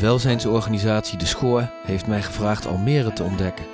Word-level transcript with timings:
Welzijnsorganisatie 0.00 1.18
De 1.18 1.26
Schoor 1.26 1.70
heeft 1.84 2.06
mij 2.06 2.22
gevraagd 2.22 2.66
Almere 2.66 3.12
te 3.12 3.22
ontdekken. 3.22 3.64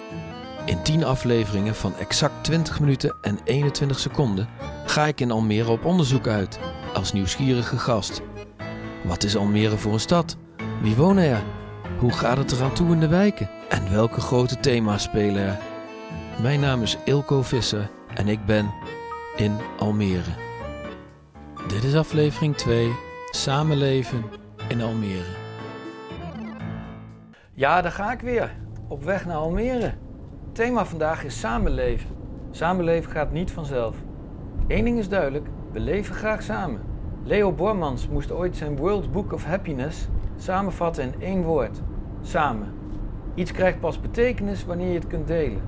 In 0.65 0.83
10 0.83 1.05
afleveringen 1.05 1.75
van 1.75 1.97
exact 1.97 2.45
20 2.45 2.81
minuten 2.81 3.17
en 3.23 3.39
21 3.45 3.99
seconden 3.99 4.49
ga 4.87 5.07
ik 5.07 5.21
in 5.21 5.31
Almere 5.31 5.71
op 5.71 5.85
onderzoek 5.85 6.27
uit, 6.27 6.59
als 6.95 7.13
nieuwsgierige 7.13 7.79
gast. 7.79 8.21
Wat 9.05 9.25
is 9.25 9.37
Almere 9.37 9.77
voor 9.77 9.93
een 9.93 10.01
stad? 10.01 10.37
Wie 10.83 10.97
wonen 10.97 11.25
er? 11.25 11.43
Hoe 11.99 12.13
gaat 12.13 12.37
het 12.37 12.53
eraan 12.53 12.75
toe 12.75 12.93
in 12.93 13.01
de 13.01 13.09
wijken? 13.09 13.51
En 13.69 13.91
welke 13.91 14.21
grote 14.21 14.61
thema's 14.61 15.03
spelen 15.03 15.43
er? 15.43 15.59
Mijn 16.43 16.61
naam 16.61 16.83
is 16.83 16.97
Ilko 17.05 17.43
Visser 17.43 17.91
en 18.15 18.29
ik 18.29 18.47
ben 18.47 18.75
in 19.37 19.57
Almere. 19.79 20.35
Dit 21.69 21.85
is 21.85 21.95
aflevering 21.95 22.57
2, 22.57 22.93
Samenleven 23.31 24.25
in 24.69 24.83
Almere. 24.83 25.44
Ja, 27.57 27.83
daar 27.83 27.93
ga 27.93 28.13
ik 28.13 28.21
weer. 28.21 28.57
Op 28.89 29.05
weg 29.05 29.27
naar 29.27 29.37
Almere. 29.37 29.93
Het 30.45 30.55
thema 30.55 30.85
vandaag 30.85 31.25
is 31.25 31.41
samenleven. 31.41 32.11
Samenleven 32.51 33.11
gaat 33.11 33.33
niet 33.33 33.51
vanzelf. 33.51 33.97
Eén 34.69 34.85
ding 34.85 34.99
is 34.99 35.09
duidelijk, 35.09 35.47
we 35.73 35.81
leven 35.81 36.15
graag 36.15 36.43
samen. 36.43 36.81
Leo 37.23 37.53
Bormans 37.53 38.09
moest 38.09 38.33
ooit 38.33 38.57
zijn 38.57 38.77
World 38.77 39.13
Book 39.13 39.33
of 39.33 39.45
Happiness 39.45 40.09
samenvatten 40.37 41.05
in 41.05 41.23
één 41.23 41.43
woord. 41.43 41.81
Samen. 42.23 42.73
Iets 43.35 43.53
krijgt 43.53 43.81
pas 43.81 44.01
betekenis 44.01 44.65
wanneer 44.65 44.89
je 44.89 44.99
het 44.99 45.07
kunt 45.07 45.27
delen. 45.27 45.63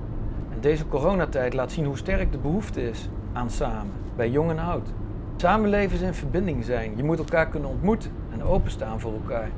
En 0.49 0.61
deze 0.61 0.87
coronatijd 0.87 1.53
laat 1.53 1.71
zien 1.71 1.85
hoe 1.85 1.97
sterk 1.97 2.31
de 2.31 2.37
behoefte 2.37 2.89
is 2.89 3.09
aan 3.33 3.49
samen, 3.49 3.93
bij 4.15 4.29
jong 4.29 4.49
en 4.49 4.59
oud. 4.59 4.93
Samenleven 5.35 5.95
is 5.95 6.01
in 6.01 6.13
verbinding 6.13 6.63
zijn. 6.63 6.97
Je 6.97 7.03
moet 7.03 7.19
elkaar 7.19 7.47
kunnen 7.47 7.69
ontmoeten 7.69 8.11
en 8.31 8.43
openstaan 8.43 8.99
voor 8.99 9.13
elkaar. 9.13 9.49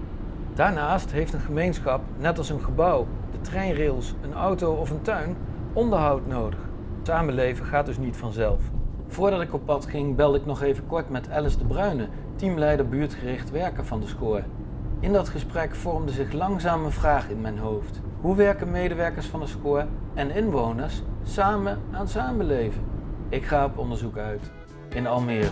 Daarnaast 0.60 1.12
heeft 1.12 1.34
een 1.34 1.40
gemeenschap, 1.40 2.02
net 2.18 2.38
als 2.38 2.50
een 2.50 2.62
gebouw, 2.62 3.08
de 3.32 3.42
treinrails, 3.42 4.16
een 4.22 4.34
auto 4.34 4.74
of 4.74 4.90
een 4.90 5.02
tuin, 5.02 5.36
onderhoud 5.74 6.28
nodig. 6.28 6.60
Samenleven 7.04 7.66
gaat 7.66 7.86
dus 7.86 7.98
niet 7.98 8.18
vanzelf. 8.18 8.62
Voordat 9.08 9.42
ik 9.42 9.54
op 9.54 9.66
pad 9.66 9.86
ging, 9.86 10.16
belde 10.16 10.38
ik 10.38 10.46
nog 10.46 10.62
even 10.62 10.88
kort 10.88 11.10
met 11.10 11.30
Alice 11.30 11.58
de 11.58 11.66
Bruyne, 11.66 12.08
teamleider 12.36 12.90
buurtgericht 12.90 13.52
werken 13.52 13.86
van 13.86 14.00
de 14.00 14.08
Score. 14.08 14.44
In 15.00 15.14
dat 15.14 15.30
gesprek 15.30 15.76
vormde 15.76 16.12
zich 16.12 16.32
langzaam 16.32 16.86
een 16.86 16.92
vraag 16.92 17.30
in 17.30 17.42
mijn 17.42 17.58
hoofd. 17.58 18.02
Hoe 18.22 18.36
werken 18.36 18.72
medewerkers 18.72 19.26
van 19.26 19.40
de 19.40 19.48
Score 19.48 19.86
en 20.14 20.32
inwoners 20.32 21.04
samen 21.24 21.80
aan 21.92 22.08
samenleven? 22.08 22.84
Ik 23.30 23.46
ga 23.46 23.66
op 23.66 23.78
onderzoek 23.78 24.18
uit 24.18 24.52
in 24.90 25.08
Almere. 25.08 25.50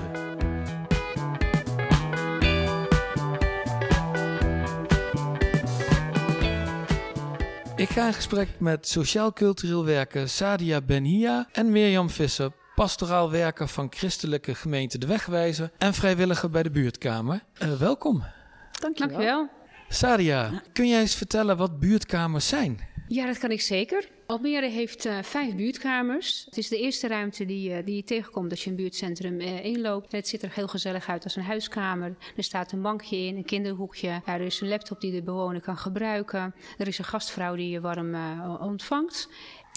Ik 7.87 7.93
ga 7.93 8.07
in 8.07 8.13
gesprek 8.13 8.49
met 8.57 8.87
sociaal-cultureel 8.87 9.85
werker 9.85 10.29
Sadia 10.29 10.81
Benhia 10.81 11.47
en 11.51 11.71
Mirjam 11.71 12.09
Visser, 12.09 12.51
pastoraal 12.75 13.31
werker 13.31 13.67
van 13.67 13.87
christelijke 13.89 14.55
gemeente 14.55 14.97
De 14.97 15.07
Wegwijzer 15.07 15.71
en 15.77 15.93
vrijwilliger 15.93 16.49
bij 16.49 16.63
de 16.63 16.71
buurtkamer. 16.71 17.43
Uh, 17.63 17.73
welkom. 17.73 18.23
Dankjewel. 18.71 19.17
Dankjewel. 19.17 19.49
Sadia, 19.89 20.61
kun 20.73 20.87
jij 20.87 20.99
eens 20.99 21.15
vertellen 21.15 21.57
wat 21.57 21.79
buurtkamers 21.79 22.47
zijn? 22.47 22.86
Ja, 23.09 23.25
dat 23.25 23.37
kan 23.37 23.51
ik 23.51 23.61
zeker. 23.61 24.09
Almere 24.25 24.67
heeft 24.67 25.05
uh, 25.05 25.21
vijf 25.21 25.55
buurtkamers. 25.55 26.45
Het 26.45 26.57
is 26.57 26.67
de 26.67 26.79
eerste 26.79 27.07
ruimte 27.07 27.45
die, 27.45 27.69
uh, 27.69 27.85
die 27.85 27.95
je 27.95 28.03
tegenkomt 28.03 28.51
als 28.51 28.63
je 28.63 28.69
een 28.69 28.75
buurtcentrum 28.75 29.41
uh, 29.41 29.65
inloopt. 29.65 30.11
Het 30.11 30.27
ziet 30.27 30.41
er 30.41 30.51
heel 30.53 30.67
gezellig 30.67 31.09
uit 31.09 31.23
als 31.23 31.35
een 31.35 31.43
huiskamer. 31.43 32.15
Er 32.35 32.43
staat 32.43 32.71
een 32.71 32.81
bankje 32.81 33.17
in, 33.17 33.35
een 33.35 33.45
kinderhoekje. 33.45 34.21
Er 34.25 34.41
is 34.41 34.61
een 34.61 34.67
laptop 34.67 35.01
die 35.01 35.11
de 35.11 35.23
bewoner 35.23 35.61
kan 35.61 35.77
gebruiken. 35.77 36.55
Er 36.77 36.87
is 36.87 36.97
een 36.97 37.05
gastvrouw 37.05 37.55
die 37.55 37.69
je 37.69 37.81
warm 37.81 38.15
ontvangt. 38.59 39.29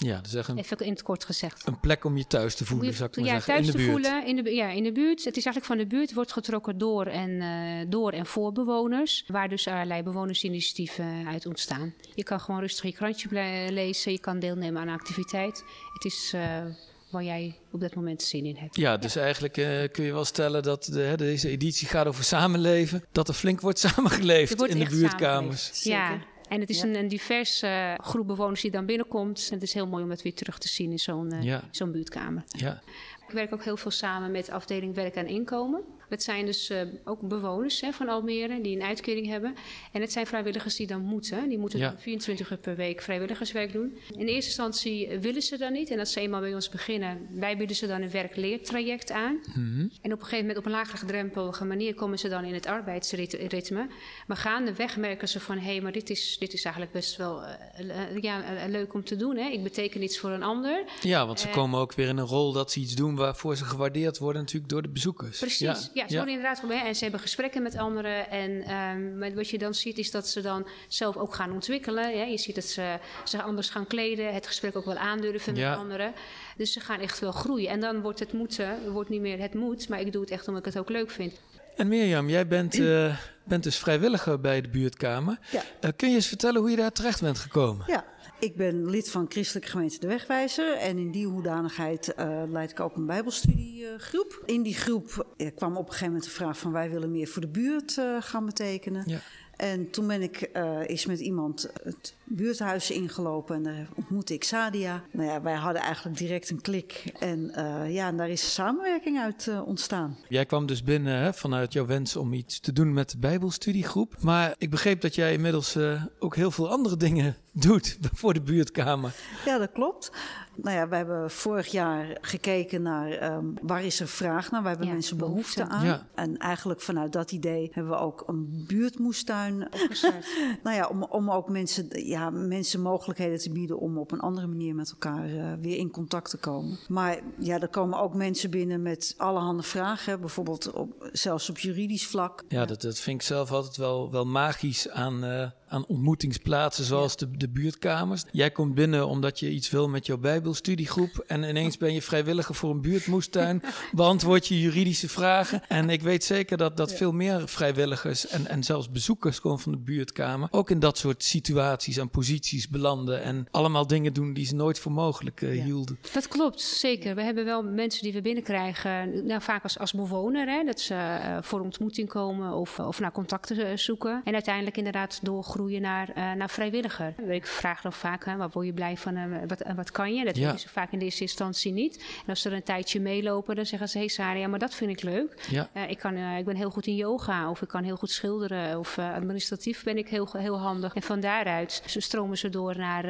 Ja, 0.05 0.21
echt 0.35 0.47
een, 0.47 0.57
Even 0.57 0.77
in 0.77 0.91
het 0.91 1.03
kort 1.03 1.25
gezegd. 1.25 1.67
Een 1.67 1.79
plek 1.79 2.03
om 2.03 2.17
je 2.17 2.27
thuis 2.27 2.55
te 2.55 2.65
voelen, 2.65 2.93
zou 2.93 3.09
ik 3.09 3.15
maar 3.15 3.25
ja, 3.25 3.31
zeggen. 3.31 3.53
thuis 3.53 3.65
in 3.65 3.71
de 3.71 3.77
te 3.77 3.77
buurt. 3.77 3.91
voelen. 3.91 4.25
In 4.25 4.43
de, 4.43 4.53
ja, 4.53 4.69
in 4.69 4.83
de 4.83 4.91
buurt. 4.91 5.23
Het 5.23 5.37
is 5.37 5.45
eigenlijk 5.45 5.65
van 5.65 5.77
de 5.77 5.95
buurt, 5.95 6.13
wordt 6.13 6.31
getrokken 6.31 6.77
door 6.77 7.05
en, 7.05 7.29
uh, 7.29 7.85
door 7.89 8.11
en 8.11 8.25
voor 8.25 8.51
bewoners. 8.51 9.23
Waar 9.27 9.49
dus 9.49 9.67
allerlei 9.67 10.03
bewonersinitiatieven 10.03 11.27
uit 11.27 11.45
ontstaan. 11.45 11.93
Je 12.15 12.23
kan 12.23 12.39
gewoon 12.39 12.59
rustig 12.59 12.85
je 12.85 12.93
krantje 12.93 13.27
lezen, 13.71 14.11
je 14.11 14.19
kan 14.19 14.39
deelnemen 14.39 14.81
aan 14.81 14.87
een 14.87 14.93
activiteit. 14.93 15.63
Het 15.93 16.05
is... 16.05 16.31
Uh, 16.35 16.65
waar 17.11 17.23
jij 17.23 17.55
op 17.71 17.79
dat 17.79 17.95
moment 17.95 18.21
zin 18.21 18.45
in 18.45 18.55
hebt. 18.55 18.75
Ja, 18.75 18.97
dus 18.97 19.13
ja. 19.13 19.21
eigenlijk 19.21 19.57
uh, 19.57 19.67
kun 19.91 20.03
je 20.03 20.13
wel 20.13 20.25
stellen 20.25 20.63
dat 20.63 20.83
de, 20.83 20.99
hè, 20.99 21.17
deze 21.17 21.49
editie 21.49 21.87
gaat 21.87 22.07
over 22.07 22.23
samenleven. 22.23 23.03
Dat 23.11 23.27
er 23.27 23.33
flink 23.33 23.61
wordt 23.61 23.79
samengeleefd 23.89 24.57
wordt 24.57 24.73
in 24.73 24.79
de 24.79 24.89
buurtkamers. 24.89 25.83
Ja, 25.83 26.19
en 26.51 26.59
het 26.59 26.69
is 26.69 26.81
ja. 26.81 26.87
een, 26.87 26.95
een 26.95 27.07
divers 27.07 27.63
uh, 27.63 27.93
groep 27.97 28.27
bewoners 28.27 28.61
die 28.61 28.71
dan 28.71 28.85
binnenkomt. 28.85 29.47
En 29.47 29.53
het 29.53 29.63
is 29.63 29.73
heel 29.73 29.87
mooi 29.87 30.03
om 30.03 30.09
dat 30.09 30.21
weer 30.21 30.33
terug 30.33 30.57
te 30.57 30.67
zien 30.67 30.91
in 30.91 30.99
zo'n 30.99 31.41
ja. 31.41 31.63
zo'n 31.71 31.91
buurtkamer. 31.91 32.43
Ja. 32.47 32.81
Ik 33.27 33.33
werk 33.33 33.53
ook 33.53 33.63
heel 33.63 33.77
veel 33.77 33.91
samen 33.91 34.31
met 34.31 34.45
de 34.45 34.51
afdeling 34.51 34.95
Werk 34.95 35.15
en 35.15 35.27
Inkomen. 35.27 35.81
Het 36.11 36.23
zijn 36.23 36.45
dus 36.45 36.69
uh, 36.69 36.81
ook 37.03 37.21
bewoners 37.21 37.81
hè, 37.81 37.91
van 37.91 38.09
Almere 38.09 38.61
die 38.61 38.75
een 38.75 38.83
uitkering 38.83 39.27
hebben. 39.27 39.55
En 39.91 40.01
het 40.01 40.11
zijn 40.11 40.27
vrijwilligers 40.27 40.75
die 40.75 40.87
dan 40.87 41.01
moeten. 41.01 41.49
Die 41.49 41.57
moeten 41.57 41.79
ja. 41.79 41.95
24 41.97 42.51
uur 42.51 42.57
per 42.57 42.75
week 42.75 43.01
vrijwilligerswerk 43.01 43.71
doen. 43.71 43.97
In 44.17 44.27
eerste 44.27 44.45
instantie 44.45 45.19
willen 45.19 45.41
ze 45.41 45.57
dat 45.57 45.71
niet. 45.71 45.89
En 45.89 45.99
als 45.99 46.11
ze 46.11 46.19
eenmaal 46.19 46.39
bij 46.39 46.53
ons 46.53 46.69
beginnen, 46.69 47.27
wij 47.31 47.57
bieden 47.57 47.75
ze 47.75 47.87
dan 47.87 48.01
een 48.01 48.11
werk-leertraject 48.11 49.11
aan. 49.11 49.39
Mm 49.53 49.53
-hmm. 49.53 49.91
En 50.01 50.13
op 50.13 50.19
een 50.19 50.25
gegeven 50.25 50.39
moment 50.39 50.57
op 50.57 50.65
een 50.65 50.71
lagere 50.71 50.97
gedrempelige 50.97 51.65
manier 51.65 51.93
komen 51.93 52.19
ze 52.19 52.29
dan 52.29 52.43
in 52.43 52.53
het 52.53 52.65
arbeidsritme. 52.65 53.87
Maar 54.27 54.37
gaandeweg 54.37 54.97
merken 54.97 55.29
ze 55.29 55.39
van, 55.39 55.57
hé, 55.57 55.71
hey, 55.71 55.81
maar 55.81 55.91
dit 55.91 56.09
is, 56.09 56.37
dit 56.39 56.53
is 56.53 56.63
eigenlijk 56.63 56.93
best 56.93 57.15
wel 57.15 57.41
uh, 57.43 58.17
ja, 58.21 58.43
leuk 58.67 58.93
om 58.93 59.03
te 59.03 59.15
doen. 59.15 59.37
Hè? 59.37 59.49
Ik 59.49 59.63
beteken 59.63 60.03
iets 60.03 60.19
voor 60.19 60.29
een 60.29 60.43
ander. 60.43 60.83
Ja, 61.01 61.25
want 61.25 61.39
ze 61.39 61.47
uh, 61.47 61.53
komen 61.53 61.79
ook 61.79 61.93
weer 61.93 62.07
in 62.07 62.17
een 62.17 62.25
rol 62.25 62.51
dat 62.51 62.71
ze 62.71 62.79
iets 62.79 62.95
doen 62.95 63.15
waarvoor 63.15 63.55
ze 63.55 63.65
gewaardeerd 63.65 64.17
worden 64.17 64.41
natuurlijk 64.41 64.71
door 64.71 64.81
de 64.81 64.89
bezoekers. 64.89 65.39
Precies, 65.39 65.89
ja. 65.93 66.00
Ja 66.01 66.07
ze 66.07 66.15
worden 66.15 66.33
inderdaad 66.33 66.85
En 66.85 66.95
ze 66.95 67.03
hebben 67.03 67.21
gesprekken 67.21 67.61
met 67.61 67.77
anderen. 67.77 68.29
En 68.29 68.75
um, 69.21 69.35
wat 69.35 69.49
je 69.49 69.57
dan 69.57 69.73
ziet 69.73 69.97
is 69.97 70.11
dat 70.11 70.27
ze 70.27 70.41
dan 70.41 70.67
zelf 70.87 71.17
ook 71.17 71.35
gaan 71.35 71.51
ontwikkelen. 71.51 72.15
Ja? 72.17 72.23
Je 72.23 72.37
ziet 72.37 72.55
dat 72.55 72.63
ze 72.63 72.97
zich 73.23 73.43
anders 73.43 73.69
gaan 73.69 73.87
kleden. 73.87 74.33
Het 74.33 74.47
gesprek 74.47 74.75
ook 74.75 74.85
wel 74.85 74.97
aandurven 74.97 75.53
met 75.53 75.77
anderen. 75.77 76.13
Dus 76.57 76.73
ze 76.73 76.79
gaan 76.79 76.99
echt 76.99 77.19
wel 77.19 77.31
groeien. 77.31 77.69
En 77.69 77.79
dan 77.79 78.01
wordt 78.01 78.19
het 78.19 78.33
moeten, 78.33 78.91
wordt 78.91 79.09
niet 79.09 79.21
meer 79.21 79.39
het 79.39 79.53
moet. 79.53 79.89
Maar 79.89 79.99
ik 79.99 80.11
doe 80.11 80.21
het 80.21 80.31
echt 80.31 80.47
omdat 80.47 80.65
ik 80.65 80.73
het 80.73 80.81
ook 80.81 80.89
leuk 80.89 81.11
vind. 81.11 81.39
En 81.75 81.87
Mirjam, 81.87 82.29
jij 82.29 82.47
bent, 82.47 82.75
uh, 82.75 83.17
bent 83.43 83.63
dus 83.63 83.77
vrijwilliger 83.77 84.39
bij 84.39 84.61
de 84.61 84.69
buurtkamer. 84.69 85.37
Ja. 85.51 85.61
Uh, 85.81 85.91
kun 85.95 86.09
je 86.09 86.15
eens 86.15 86.27
vertellen 86.27 86.61
hoe 86.61 86.69
je 86.69 86.75
daar 86.75 86.91
terecht 86.91 87.21
bent 87.21 87.39
gekomen? 87.39 87.85
Ja, 87.87 88.05
ik 88.41 88.55
ben 88.55 88.89
lid 88.89 89.09
van 89.09 89.25
Christelijke 89.29 89.69
Gemeente 89.69 89.99
De 89.99 90.07
Wegwijzer. 90.07 90.77
En 90.77 90.97
in 90.97 91.11
die 91.11 91.27
hoedanigheid 91.27 92.13
uh, 92.19 92.41
leid 92.47 92.71
ik 92.71 92.79
ook 92.79 92.95
een 92.95 93.05
bijbelstudiegroep. 93.05 94.43
In 94.45 94.61
die 94.61 94.75
groep 94.75 95.35
kwam 95.55 95.77
op 95.77 95.85
een 95.85 95.91
gegeven 95.91 96.05
moment 96.05 96.23
de 96.23 96.29
vraag 96.29 96.57
van... 96.57 96.71
wij 96.71 96.89
willen 96.89 97.11
meer 97.11 97.27
voor 97.27 97.41
de 97.41 97.47
buurt 97.47 98.01
gaan 98.19 98.45
betekenen. 98.45 99.03
Ja. 99.05 99.19
En 99.55 99.89
toen 99.89 100.07
ben 100.07 100.21
ik 100.21 100.49
uh, 100.53 100.77
eens 100.85 101.05
met 101.05 101.19
iemand 101.19 101.69
het 101.83 102.15
buurthuis 102.23 102.91
ingelopen 102.91 103.55
en 103.55 103.63
daar 103.63 103.87
ontmoette 103.95 104.33
ik 104.33 104.43
Sadia. 104.43 105.03
Nou 105.11 105.27
ja, 105.27 105.41
wij 105.41 105.53
hadden 105.53 105.81
eigenlijk 105.81 106.17
direct 106.17 106.49
een 106.49 106.61
klik 106.61 107.03
en 107.19 107.53
uh, 107.57 107.93
ja, 107.93 108.07
en 108.07 108.17
daar 108.17 108.29
is 108.29 108.53
samenwerking 108.53 109.19
uit 109.19 109.45
uh, 109.49 109.67
ontstaan. 109.67 110.17
Jij 110.29 110.45
kwam 110.45 110.65
dus 110.65 110.83
binnen 110.83 111.17
hè, 111.17 111.33
vanuit 111.33 111.73
jouw 111.73 111.85
wens 111.85 112.15
om 112.15 112.33
iets 112.33 112.59
te 112.59 112.73
doen 112.73 112.93
met 112.93 113.09
de 113.11 113.17
Bijbelstudiegroep. 113.17 114.15
Maar 114.19 114.55
ik 114.57 114.69
begreep 114.69 115.01
dat 115.01 115.15
jij 115.15 115.33
inmiddels 115.33 115.77
ook 116.19 116.35
heel 116.35 116.51
veel 116.51 116.69
andere 116.69 116.97
dingen 116.97 117.35
doet 117.51 117.97
voor 118.13 118.33
de 118.33 118.41
buurtkamer. 118.41 119.15
Ja, 119.45 119.57
dat 119.57 119.71
klopt. 119.71 120.11
Nou 120.55 120.77
ja, 120.77 120.87
we 120.87 120.95
hebben 120.95 121.31
vorig 121.31 121.67
jaar 121.67 122.17
gekeken 122.21 122.81
naar 122.81 123.33
um, 123.33 123.53
waar 123.61 123.83
is 123.83 123.99
er 123.99 124.07
vraag 124.07 124.51
naar, 124.51 124.61
waar 124.61 124.69
hebben 124.69 124.87
Ja, 124.87 124.93
mensen 124.93 125.17
behoefte. 125.17 125.63
behoefte 125.63 125.77
aan. 125.77 125.85
Ja. 125.85 126.07
En 126.15 126.37
eigenlijk 126.37 126.81
vanuit 126.81 127.13
dat 127.13 127.31
idee 127.31 127.69
hebben 127.73 127.91
we 127.91 127.99
ook 127.99 128.23
een 128.27 128.63
buurtmoestuin 128.67 129.65
Opgestart. 129.65 130.25
nou 130.63 130.75
ja, 130.75 130.87
om, 130.87 131.03
om 131.03 131.31
ook 131.31 131.49
mensen, 131.49 132.05
ja, 132.05 132.29
mensen 132.29 132.81
mogelijkheden 132.81 133.37
te 133.37 133.51
bieden 133.51 133.79
om 133.79 133.97
op 133.97 134.11
een 134.11 134.19
andere 134.19 134.47
manier 134.47 134.75
met 134.75 134.91
elkaar 134.91 135.29
uh, 135.29 135.53
weer 135.61 135.77
in 135.77 135.91
contact 135.91 136.29
te 136.29 136.37
komen. 136.37 136.77
Maar 136.87 137.19
ja, 137.37 137.59
er 137.59 137.67
komen 137.67 137.99
ook 137.99 138.13
mensen 138.13 138.49
binnen 138.49 138.81
met 138.81 139.13
allerhande 139.17 139.63
vragen, 139.63 140.19
bijvoorbeeld 140.19 140.71
op, 140.71 141.09
zelfs 141.11 141.49
op 141.49 141.59
juridisch 141.59 142.07
vlak. 142.07 142.43
Ja, 142.47 142.65
dat, 142.65 142.81
dat 142.81 142.99
vind 142.99 143.21
ik 143.21 143.27
zelf 143.27 143.51
altijd 143.51 143.77
wel, 143.77 144.11
wel 144.11 144.25
magisch 144.25 144.89
aan, 144.89 145.25
uh, 145.25 145.49
aan 145.71 145.85
ontmoetingsplaatsen 145.85 146.83
zoals 146.83 147.15
ja. 147.17 147.25
de, 147.25 147.37
de 147.37 147.49
buurtkamers. 147.49 148.23
Jij 148.31 148.51
komt 148.51 148.75
binnen 148.75 149.07
omdat 149.07 149.39
je 149.39 149.49
iets 149.49 149.69
wil 149.69 149.89
met 149.89 150.05
jouw 150.05 150.17
Bijbelstudiegroep 150.17 151.23
en 151.27 151.43
ineens 151.43 151.77
ben 151.77 151.93
je 151.93 152.01
vrijwilliger 152.01 152.55
voor 152.55 152.69
een 152.69 152.81
buurtmoestuin, 152.81 153.61
beantwoord 153.91 154.47
je 154.47 154.61
juridische 154.61 155.09
vragen. 155.09 155.61
En 155.67 155.89
ik 155.89 156.01
weet 156.01 156.23
zeker 156.23 156.57
dat, 156.57 156.77
dat 156.77 156.89
ja. 156.89 156.95
veel 156.95 157.11
meer 157.11 157.47
vrijwilligers 157.47 158.27
en, 158.27 158.47
en 158.47 158.63
zelfs 158.63 158.89
bezoekers 158.91 159.39
gewoon 159.39 159.59
van 159.59 159.71
de 159.71 159.77
buurtkamer 159.77 160.47
ook 160.51 160.69
in 160.69 160.79
dat 160.79 160.97
soort 160.97 161.23
situaties 161.23 161.97
en 161.97 162.09
posities 162.09 162.69
belanden 162.69 163.23
en 163.23 163.47
allemaal 163.51 163.87
dingen 163.87 164.13
doen 164.13 164.33
die 164.33 164.45
ze 164.45 164.55
nooit 164.55 164.79
voor 164.79 164.91
mogelijk 164.91 165.41
uh, 165.41 165.55
Ja. 165.55 165.63
hielden. 165.63 165.97
Dat 166.13 166.27
klopt, 166.27 166.61
zeker. 166.61 167.15
We 167.15 167.21
hebben 167.21 167.45
wel 167.45 167.63
mensen 167.63 168.03
die 168.03 168.13
we 168.13 168.21
binnenkrijgen, 168.21 169.25
nou, 169.25 169.41
vaak 169.41 169.63
als, 169.63 169.79
als 169.79 169.93
bewoner, 169.93 170.47
hè, 170.47 170.63
dat 170.63 170.79
ze 170.79 170.93
uh, 170.93 171.37
voor 171.41 171.59
ontmoeting 171.59 172.09
komen 172.09 172.53
of, 172.53 172.79
of 172.79 172.99
naar 172.99 173.11
contacten 173.11 173.57
uh, 173.57 173.67
zoeken. 173.75 174.21
En 174.23 174.33
uiteindelijk 174.33 174.77
inderdaad 174.77 175.19
door 175.21 175.43
groepen 175.43 175.60
groeien 175.61 175.81
naar, 175.81 176.35
naar 176.37 176.49
vrijwilliger. 176.49 177.13
Ik 177.27 177.47
vraag 177.47 177.81
dan 177.81 177.93
vaak, 177.93 178.25
hè, 178.25 178.35
wat 178.35 178.53
word 178.53 178.65
je 178.65 178.73
blij 178.73 178.97
van, 178.97 179.47
wat, 179.47 179.63
wat 179.75 179.91
kan 179.91 180.13
je? 180.13 180.25
Dat 180.25 180.35
ja. 180.35 180.45
weten 180.45 180.59
ze 180.59 180.69
vaak 180.69 180.91
in 180.91 180.99
de 180.99 181.05
eerste 181.05 181.21
instantie 181.21 181.71
niet. 181.71 181.97
En 181.97 182.29
als 182.29 182.41
ze 182.41 182.49
er 182.49 182.55
een 182.55 182.63
tijdje 182.63 182.99
meelopen, 182.99 183.55
dan 183.55 183.65
zeggen 183.65 183.89
ze, 183.89 183.97
hé 183.97 184.03
hey 184.03 184.13
Sarah, 184.13 184.39
ja, 184.39 184.47
maar 184.47 184.59
dat 184.59 184.75
vind 184.75 184.91
ik 184.91 185.01
leuk. 185.01 185.47
Ja. 185.49 185.69
ik, 185.87 185.97
kan, 185.97 186.17
ik 186.17 186.45
ben 186.45 186.55
heel 186.55 186.69
goed 186.69 186.87
in 186.87 186.95
yoga, 186.95 187.49
of 187.49 187.61
ik 187.61 187.67
kan 187.67 187.83
heel 187.83 187.95
goed 187.95 188.11
schilderen, 188.11 188.79
of 188.79 188.97
administratief 188.97 189.83
ben 189.83 189.97
ik 189.97 190.07
heel, 190.07 190.29
heel 190.37 190.59
handig. 190.59 190.93
En 190.93 191.01
van 191.01 191.19
daaruit 191.19 191.83
stromen 191.85 192.37
ze 192.37 192.49
door 192.49 192.77
naar 192.77 193.03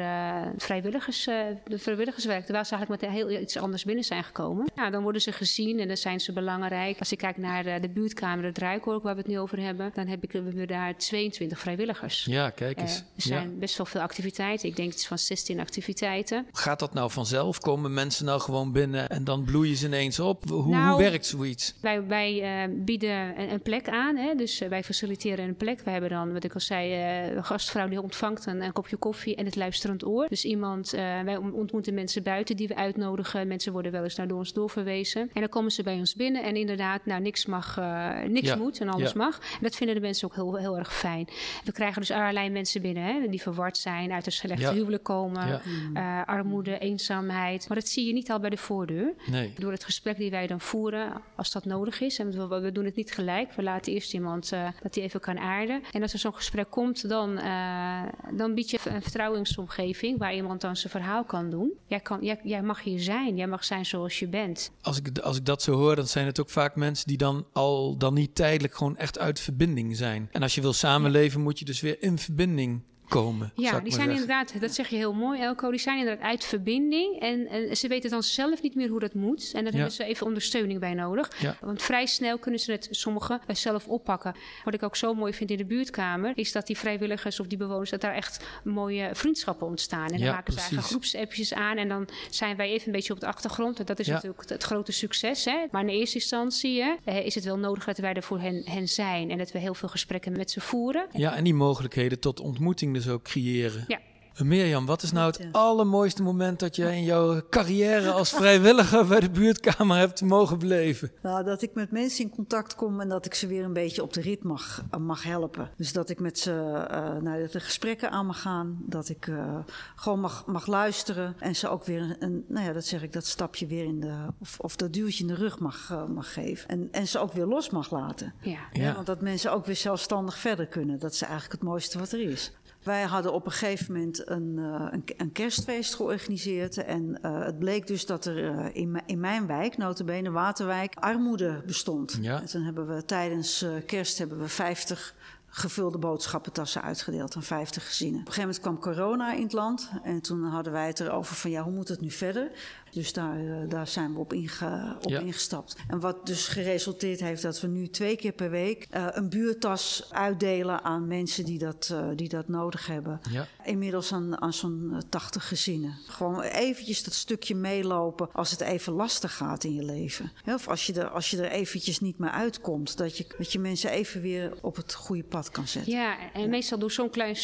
vrijwilligers, 0.56 1.24
de 1.24 1.78
vrijwilligerswerk. 1.78 2.44
Terwijl 2.44 2.64
ze 2.64 2.74
eigenlijk 2.74 3.02
met 3.02 3.12
heel 3.12 3.40
iets 3.40 3.56
anders 3.56 3.84
binnen 3.84 4.04
zijn 4.04 4.24
gekomen. 4.24 4.66
Ja, 4.74 4.90
dan 4.90 5.02
worden 5.02 5.20
ze 5.20 5.32
gezien 5.32 5.80
en 5.80 5.88
dan 5.88 5.96
zijn 5.96 6.20
ze 6.20 6.32
belangrijk. 6.32 6.98
Als 6.98 7.12
ik 7.12 7.18
kijk 7.18 7.36
naar 7.36 7.62
de, 7.62 7.78
de 7.80 7.88
buurtkamer, 7.88 8.44
het 8.44 8.54
Druikork, 8.54 9.02
waar 9.02 9.14
we 9.14 9.20
het 9.20 9.30
nu 9.30 9.38
over 9.38 9.60
hebben, 9.60 9.90
dan 9.94 10.06
heb 10.06 10.22
ik, 10.22 10.32
we 10.32 10.66
daar 10.66 10.96
22 10.96 11.58
vrijwilligers. 11.58 12.24
Ja, 12.24 12.41
kijk 12.50 12.80
eens. 12.80 12.96
er 12.96 13.22
zijn 13.22 13.58
best 13.58 13.76
wel 13.76 13.86
veel 13.86 14.00
activiteiten. 14.00 14.68
Ik 14.68 14.76
denk 14.76 14.92
iets 14.92 15.06
van 15.06 15.18
16 15.18 15.60
activiteiten. 15.60 16.46
Gaat 16.52 16.78
dat 16.78 16.94
nou 16.94 17.10
vanzelf? 17.10 17.60
Komen 17.60 17.94
mensen 17.94 18.24
nou 18.24 18.40
gewoon 18.40 18.72
binnen 18.72 19.08
en 19.08 19.24
dan 19.24 19.44
bloeien 19.44 19.76
ze 19.76 19.86
ineens 19.86 20.20
op? 20.20 20.48
Hoe, 20.48 20.62
hoe 20.62 20.74
nou, 20.74 20.98
werkt 20.98 21.26
zoiets? 21.26 21.74
Wij, 21.80 22.06
wij 22.06 22.66
uh, 22.66 22.74
bieden 22.84 23.40
een, 23.40 23.52
een, 23.52 23.62
plek 23.62 23.88
aan. 23.88 24.16
Hè? 24.16 24.34
Dus 24.34 24.62
uh, 24.62 24.68
wij 24.68 24.84
faciliteren 24.84 25.48
een 25.48 25.56
plek. 25.56 25.80
We 25.80 25.90
hebben 25.90 26.10
dan, 26.10 26.32
wat 26.32 26.44
ik 26.44 26.54
al 26.54 26.60
zei, 26.60 26.92
uh, 26.92 27.34
een 27.36 27.44
gastvrouw 27.44 27.88
die 27.88 28.02
ontvangt 28.02 28.46
een, 28.46 28.62
een, 28.62 28.72
kopje 28.72 28.96
koffie 28.96 29.36
en 29.36 29.44
het 29.44 29.56
luisterend 29.56 30.06
oor. 30.06 30.28
Dus 30.28 30.44
iemand, 30.44 30.90
wij 30.90 31.36
ontmoeten 31.36 31.94
mensen 31.94 32.22
buiten 32.22 32.56
die 32.56 32.68
we 32.68 32.76
uitnodigen. 32.76 33.48
Mensen 33.48 33.72
worden 33.72 33.92
wel 33.92 34.02
eens 34.02 34.16
naar 34.16 34.28
door 34.28 34.38
ons 34.38 34.52
doorverwezen. 34.52 35.20
En 35.32 35.40
dan 35.40 35.48
komen 35.48 35.70
ze 35.70 35.82
bij 35.82 35.98
ons 35.98 36.14
binnen 36.14 36.42
en 36.42 36.56
inderdaad, 36.56 37.06
nou, 37.06 37.20
niks 37.20 37.46
mag, 37.46 37.80
niks 38.28 38.56
moet 38.56 38.80
en 38.80 38.88
alles 38.88 39.12
mag. 39.12 39.38
En 39.38 39.58
dat 39.60 39.76
vinden 39.76 39.94
de 39.94 40.00
mensen 40.00 40.28
ook 40.28 40.34
heel, 40.34 40.56
heel 40.56 40.78
erg 40.78 40.94
fijn. 40.94 41.28
We 41.64 41.72
krijgen 41.72 42.00
dus 42.00 42.10
allerlei 42.32 42.54
mensen 42.54 42.82
binnen 42.82 43.04
hè, 43.04 43.28
die 43.28 43.42
verward 43.42 43.76
zijn, 43.76 44.12
uit 44.12 44.26
een 44.26 44.32
slechte 44.32 44.62
ja. 44.62 44.72
huwelijk 44.72 45.02
komen, 45.02 45.60
uh, 45.94 46.22
armoede, 46.24 46.78
eenzaamheid. 46.78 47.68
Maar 47.68 47.76
dat 47.76 47.88
zie 47.88 48.06
je 48.06 48.12
niet 48.12 48.30
al 48.30 48.40
bij 48.40 48.50
de 48.50 48.56
voordeur. 48.56 49.12
Nee. 49.30 49.52
Door 49.58 49.72
het 49.72 49.84
gesprek 49.84 50.16
die 50.16 50.30
wij 50.30 50.46
dan 50.46 50.60
voeren, 50.60 51.12
als 51.36 51.52
dat 51.52 51.64
nodig 51.64 52.00
is. 52.00 52.18
En 52.18 52.48
we, 52.48 52.60
we 52.60 52.72
doen 52.72 52.84
het 52.84 52.96
niet 52.96 53.12
gelijk. 53.12 53.52
We 53.52 53.62
laten 53.62 53.92
eerst 53.92 54.14
iemand 54.14 54.52
uh, 54.52 54.68
dat 54.82 54.94
hij 54.94 55.04
even 55.04 55.20
kan 55.20 55.38
aarden. 55.38 55.82
En 55.92 56.02
als 56.02 56.12
er 56.12 56.18
zo'n 56.18 56.34
gesprek 56.34 56.70
komt, 56.70 57.08
dan, 57.08 57.38
uh, 57.38 58.02
dan 58.34 58.54
bied 58.54 58.70
je 58.70 58.78
een 58.84 59.02
vertrouwensomgeving 59.02 60.18
waar 60.18 60.34
iemand 60.34 60.60
dan 60.60 60.76
zijn 60.76 60.92
verhaal 60.92 61.24
kan 61.24 61.50
doen. 61.50 61.72
Jij, 61.86 62.00
kan, 62.00 62.18
jij, 62.22 62.40
jij 62.42 62.62
mag 62.62 62.82
hier 62.82 63.00
zijn. 63.00 63.36
Jij 63.36 63.46
mag 63.46 63.64
zijn 63.64 63.86
zoals 63.86 64.18
je 64.18 64.28
bent. 64.28 64.70
Als 64.82 64.98
ik, 64.98 65.18
als 65.18 65.36
ik 65.36 65.44
dat 65.44 65.62
zo 65.62 65.72
hoor, 65.72 65.96
dan 65.96 66.06
zijn 66.06 66.26
het 66.26 66.40
ook 66.40 66.50
vaak 66.50 66.76
mensen 66.76 67.08
die 67.08 67.16
dan 67.16 67.46
al 67.52 67.96
dan 67.96 68.14
niet 68.14 68.34
tijdelijk 68.34 68.74
gewoon 68.74 68.96
echt 68.96 69.18
uit 69.18 69.40
verbinding 69.40 69.96
zijn. 69.96 70.28
En 70.32 70.42
als 70.42 70.54
je 70.54 70.60
wil 70.60 70.72
samenleven, 70.72 71.40
moet 71.40 71.58
je 71.58 71.64
dus 71.64 71.80
weer 71.80 71.96
in 72.00 72.11
verbinding 72.18 72.82
komen. 73.12 73.52
Ja, 73.54 73.80
die 73.80 73.92
zijn 73.92 74.10
inderdaad, 74.10 74.60
dat 74.60 74.74
zeg 74.74 74.88
je 74.88 74.96
heel 74.96 75.12
mooi, 75.12 75.40
Elko, 75.40 75.70
die 75.70 75.80
zijn 75.80 75.98
inderdaad 75.98 76.24
uit 76.24 76.44
verbinding. 76.44 77.20
En, 77.20 77.48
en 77.48 77.76
ze 77.76 77.88
weten 77.88 78.10
dan 78.10 78.22
zelf 78.22 78.62
niet 78.62 78.74
meer 78.74 78.88
hoe 78.88 79.00
dat 79.00 79.14
moet. 79.14 79.50
En 79.54 79.64
daar 79.64 79.72
hebben 79.72 79.92
ze 79.92 80.04
even 80.04 80.26
ondersteuning 80.26 80.80
bij 80.80 80.94
nodig. 80.94 81.30
Want 81.60 81.82
vrij 81.82 82.06
snel 82.06 82.38
kunnen 82.38 82.60
ze 82.60 82.72
het 82.72 82.88
sommigen 82.90 83.40
zelf 83.46 83.88
oppakken. 83.88 84.34
Wat 84.64 84.74
ik 84.74 84.82
ook 84.82 84.96
zo 84.96 85.14
mooi 85.14 85.32
vind 85.32 85.50
in 85.50 85.56
de 85.56 85.64
buurtkamer, 85.64 86.32
is 86.34 86.52
dat 86.52 86.66
die 86.66 86.78
vrijwilligers 86.78 87.40
of 87.40 87.46
die 87.46 87.58
bewoners, 87.58 87.90
dat 87.90 88.00
daar 88.00 88.14
echt 88.14 88.44
mooie 88.64 89.10
vriendschappen 89.12 89.66
ontstaan. 89.66 90.08
En 90.08 90.18
dan 90.18 90.28
maken 90.28 90.52
ze 90.52 90.60
eigen 90.60 90.82
groepsappjes 90.82 91.54
aan. 91.54 91.76
En 91.76 91.88
dan 91.88 92.08
zijn 92.30 92.56
wij 92.56 92.70
even 92.70 92.86
een 92.86 92.92
beetje 92.92 93.12
op 93.12 93.20
de 93.20 93.26
achtergrond. 93.26 93.78
En 93.78 93.84
dat 93.84 93.98
is 93.98 94.06
natuurlijk 94.06 94.48
het, 94.48 94.62
grote 94.62 94.92
succes. 94.92 95.44
Hè? 95.44 95.64
Maar 95.70 95.82
in 95.82 95.88
eerste 95.88 96.18
instantie 96.18 96.82
hè, 96.82 96.94
eh, 97.04 97.26
is 97.26 97.34
het 97.34 97.44
wel 97.44 97.58
nodig 97.58 97.84
dat 97.84 97.98
wij 97.98 98.14
er 98.14 98.22
voor 98.22 98.40
hen, 98.40 98.62
hen 98.64 98.88
zijn. 98.88 99.30
En 99.30 99.38
dat 99.38 99.52
we 99.52 99.58
heel 99.58 99.74
veel 99.74 99.88
gesprekken 99.88 100.32
met 100.32 100.50
ze 100.50 100.60
voeren. 100.60 101.06
Ja, 101.12 101.34
en 101.34 101.44
die 101.44 101.54
mogelijkheden 101.54 102.20
tot 102.20 102.40
ontmoeting 102.40 102.94
dus 102.94 103.01
ook 103.08 103.22
creëren. 103.22 103.84
Ja. 103.88 104.00
Mirjam, 104.38 104.86
wat 104.86 105.02
is 105.02 105.12
nou 105.12 105.26
het 105.26 105.46
allermooiste 105.52 106.22
moment 106.22 106.60
dat 106.60 106.76
je 106.76 106.84
in 106.84 107.04
jouw 107.04 107.40
carrière 107.50 108.10
als 108.10 108.30
vrijwilliger 108.30 109.06
bij 109.06 109.20
de 109.20 109.30
buurtkamer 109.30 109.96
hebt 109.96 110.22
mogen 110.22 110.58
beleven? 110.58 111.12
Nou, 111.22 111.44
dat 111.44 111.62
ik 111.62 111.74
met 111.74 111.90
mensen 111.90 112.24
in 112.24 112.30
contact 112.30 112.74
kom 112.74 113.00
en 113.00 113.08
dat 113.08 113.26
ik 113.26 113.34
ze 113.34 113.46
weer 113.46 113.64
een 113.64 113.72
beetje 113.72 114.02
op 114.02 114.12
de 114.12 114.20
rit 114.20 114.42
mag, 114.42 114.84
eh, 114.90 115.00
mag 115.00 115.22
helpen. 115.22 115.70
Dus 115.76 115.92
dat 115.92 116.10
ik 116.10 116.20
met 116.20 116.38
ze 116.38 116.50
uh, 116.50 117.22
naar 117.22 117.50
de 117.50 117.60
gesprekken 117.60 118.10
aan 118.10 118.26
mag 118.26 118.40
gaan, 118.40 118.78
dat 118.86 119.08
ik 119.08 119.26
uh, 119.26 119.58
gewoon 119.94 120.20
mag, 120.20 120.46
mag 120.46 120.66
luisteren 120.66 121.34
en 121.38 121.56
ze 121.56 121.68
ook 121.68 121.84
weer 121.84 122.16
een, 122.18 122.44
nou 122.48 122.66
ja, 122.66 122.72
dat 122.72 122.84
zeg 122.84 123.02
ik, 123.02 123.12
dat 123.12 123.26
stapje 123.26 123.66
weer 123.66 123.84
in 123.84 124.00
de, 124.00 124.14
of, 124.38 124.58
of 124.60 124.76
dat 124.76 124.92
duwtje 124.92 125.22
in 125.22 125.28
de 125.28 125.34
rug 125.34 125.58
mag, 125.58 125.90
uh, 125.92 126.04
mag 126.06 126.32
geven. 126.32 126.68
En, 126.68 126.88
en 126.90 127.08
ze 127.08 127.18
ook 127.18 127.32
weer 127.32 127.46
los 127.46 127.70
mag 127.70 127.90
laten. 127.90 128.34
Ja. 128.40 128.58
ja. 128.72 128.94
Want 128.94 129.06
dat 129.06 129.20
mensen 129.20 129.52
ook 129.52 129.66
weer 129.66 129.76
zelfstandig 129.76 130.38
verder 130.38 130.66
kunnen, 130.66 130.98
dat 130.98 131.12
is 131.12 131.22
eigenlijk 131.22 131.52
het 131.52 131.62
mooiste 131.62 131.98
wat 131.98 132.12
er 132.12 132.20
is. 132.20 132.52
Wij 132.82 133.02
hadden 133.02 133.32
op 133.32 133.46
een 133.46 133.52
gegeven 133.52 133.92
moment 133.92 134.21
een, 134.24 134.56
uh, 134.56 134.86
een, 134.90 135.04
een, 135.16 135.32
kerstfeest 135.32 135.94
georganiseerd. 135.94 136.76
En 136.76 137.18
uh, 137.22 137.44
het 137.44 137.58
bleek 137.58 137.86
dus 137.86 138.06
dat 138.06 138.24
er 138.24 138.44
uh, 138.44 138.66
in, 138.72 139.02
in, 139.06 139.20
mijn 139.20 139.46
wijk, 139.46 139.76
notabene 139.76 140.30
Waterwijk, 140.30 140.94
armoede 140.94 141.62
bestond. 141.66 142.18
Ja. 142.20 142.40
En 142.40 142.46
toen 142.46 142.62
hebben 142.62 142.94
we 142.94 143.04
tijdens 143.04 143.64
kerst 143.86 144.18
hebben 144.18 144.38
we 144.38 144.48
50 144.48 145.14
gevulde 145.54 145.98
boodschappentassen 145.98 146.82
uitgedeeld 146.82 147.36
aan 147.36 147.42
50 147.42 147.86
gezinnen. 147.86 148.20
Op 148.20 148.26
een 148.26 148.32
gegeven 148.32 148.62
moment 148.62 148.82
kwam 148.82 148.94
corona 148.94 149.32
in 149.32 149.42
het 149.42 149.52
land 149.52 149.90
en 150.02 150.20
toen 150.20 150.44
hadden 150.44 150.72
wij 150.72 150.86
het 150.86 151.00
erover 151.00 151.34
van 151.34 151.50
ja, 151.50 151.62
hoe 151.62 151.72
moet 151.72 151.88
het 151.88 152.00
nu 152.00 152.10
verder? 152.10 152.50
Dus 152.92 153.12
daar, 153.12 153.40
uh, 153.40 153.56
daar 153.68 153.88
zijn 153.88 154.12
we 154.12 154.18
op, 154.18 154.32
inge, 154.32 154.96
op 155.02 155.10
ja. 155.10 155.20
ingestapt. 155.20 155.76
En 155.88 156.00
wat 156.00 156.26
dus 156.26 156.48
geresulteerd 156.48 157.20
heeft 157.20 157.42
dat 157.42 157.60
we 157.60 157.66
nu 157.66 157.88
twee 157.88 158.16
keer 158.16 158.32
per 158.32 158.50
week 158.50 158.86
uh, 158.94 159.06
een 159.10 159.28
buurtas 159.28 160.06
uitdelen 160.10 160.82
aan 160.82 161.06
mensen 161.06 161.44
die 161.44 161.58
dat, 161.58 161.88
uh, 161.92 162.08
die 162.16 162.28
dat 162.28 162.48
nodig 162.48 162.86
hebben. 162.86 163.20
Ja. 163.30 163.46
Inmiddels 163.64 164.12
aan, 164.12 164.40
aan 164.40 164.52
zo'n 164.52 165.02
80 165.08 165.48
gezinnen. 165.48 165.98
Gewoon 166.06 166.40
eventjes 166.40 167.04
dat 167.04 167.14
stukje 167.14 167.54
meelopen 167.54 168.28
als 168.32 168.50
het 168.50 168.60
even 168.60 168.92
lastig 168.92 169.36
gaat 169.36 169.64
in 169.64 169.74
je 169.74 169.84
leven. 169.84 170.32
Of 170.46 170.68
als 170.68 170.86
je 170.86 170.92
er, 170.92 171.08
als 171.08 171.30
je 171.30 171.42
er 171.42 171.50
eventjes 171.50 172.00
niet 172.00 172.18
meer 172.18 172.30
uitkomt, 172.30 172.96
dat 172.96 173.16
je, 173.16 173.26
dat 173.38 173.52
je 173.52 173.58
mensen 173.58 173.90
even 173.90 174.20
weer 174.20 174.52
op 174.60 174.76
het 174.76 174.94
goede 174.94 175.24
pad 175.24 175.50
kan 175.50 175.68
zetten. 175.68 175.92
Ja, 175.92 176.32
en 176.32 176.50
meestal 176.50 176.78
door 176.78 176.90
zo'n 176.90 177.10
klein 177.10 177.36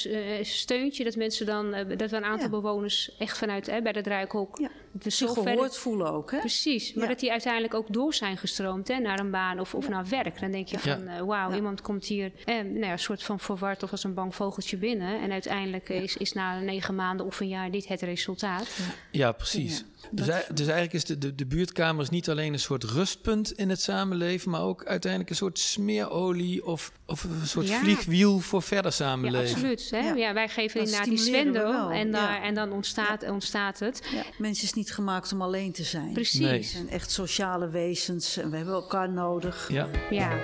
steuntje 0.42 1.04
dat 1.04 1.16
mensen 1.16 1.46
dan, 1.46 1.70
dat 1.96 2.10
we 2.10 2.16
een 2.16 2.24
aantal 2.24 2.48
ja. 2.48 2.60
bewoners 2.60 3.16
echt 3.18 3.38
vanuit 3.38 3.66
bij 3.82 3.92
de 3.92 4.02
Druikhok. 4.02 4.58
Zo 5.06 5.26
gehoord 5.26 5.76
voelen 5.76 6.12
ook. 6.12 6.30
Hè? 6.30 6.38
Precies, 6.38 6.94
maar 6.94 7.08
dat 7.08 7.20
die 7.20 7.30
uiteindelijk 7.30 7.74
ook 7.74 7.92
door 7.92 8.14
zijn 8.14 8.36
gestroomd 8.36 8.88
hè, 8.88 8.98
naar 8.98 9.18
een 9.18 9.30
baan 9.30 9.60
of, 9.60 9.74
of 9.74 9.88
naar 9.88 10.08
werk. 10.08 10.40
Dan 10.40 10.50
denk 10.50 10.68
je 10.68 10.78
van, 10.78 11.02
uh, 11.02 11.20
wauw, 11.20 11.52
iemand 11.54 11.80
komt 11.80 12.04
hier 12.04 12.32
eh, 12.44 12.54
nou 12.54 12.78
ja, 12.78 12.92
een 12.92 12.98
soort 12.98 13.22
van 13.22 13.40
verward 13.40 13.82
of 13.82 13.90
als 13.90 14.04
een 14.04 14.14
bang 14.14 14.34
vogeltje 14.34 14.76
binnen. 14.76 15.20
En 15.20 15.32
uiteindelijk 15.32 15.88
is, 15.88 16.16
is 16.16 16.32
na 16.32 16.60
negen 16.60 16.94
maanden 16.94 17.26
of 17.26 17.40
een 17.40 17.48
jaar 17.48 17.70
dit 17.70 17.88
het 17.88 18.02
resultaat. 18.02 18.78
Ja, 19.10 19.32
precies. 19.32 19.84
Dus, 20.10 20.26
dus, 20.26 20.66
eigenlijk 20.66 20.92
is 20.92 21.04
de, 21.04 21.18
de, 21.18 21.34
de 21.34 21.46
buurtkamers 21.46 22.08
niet 22.08 22.30
alleen 22.30 22.52
een 22.52 22.58
soort 22.58 22.84
rustpunt 22.84 23.52
in 23.52 23.68
het 23.68 23.80
samenleven, 23.80 24.50
maar 24.50 24.62
ook 24.62 24.84
uiteindelijk 24.84 25.30
een 25.30 25.36
soort 25.36 25.58
smeerolie 25.58 26.66
of, 26.66 26.92
of 27.06 27.24
een 27.24 27.46
soort 27.46 27.70
vliegwiel 27.70 28.38
voor 28.38 28.62
verder 28.62 28.92
samenleven. 28.92 29.46
Ja, 29.46 29.52
absoluut. 29.52 29.90
Hè? 29.90 30.10
Ja. 30.10 30.34
wij 30.34 30.48
geven 30.48 30.80
inderdaad 30.80 31.04
die 31.04 31.18
zwendel 31.18 31.90
en, 31.90 32.10
daar, 32.10 32.42
en 32.42 32.54
dan 32.54 32.72
ontstaat, 32.72 33.30
ontstaat 33.30 33.78
het. 33.78 34.02
Mensen 34.38 34.64
is 34.64 34.72
niet 34.72 34.92
gemaakt 34.92 35.32
om 35.32 35.42
alleen 35.42 35.72
te 35.72 35.84
zijn. 35.84 36.12
Precies. 36.12 36.40
Nee. 36.40 36.58
We 36.58 36.66
zijn 36.66 36.90
echt 36.90 37.10
sociale 37.10 37.68
wezens 37.68 38.36
en 38.36 38.50
we 38.50 38.56
hebben 38.56 38.74
elkaar 38.74 39.10
nodig. 39.10 39.68
Ja. 40.10 40.40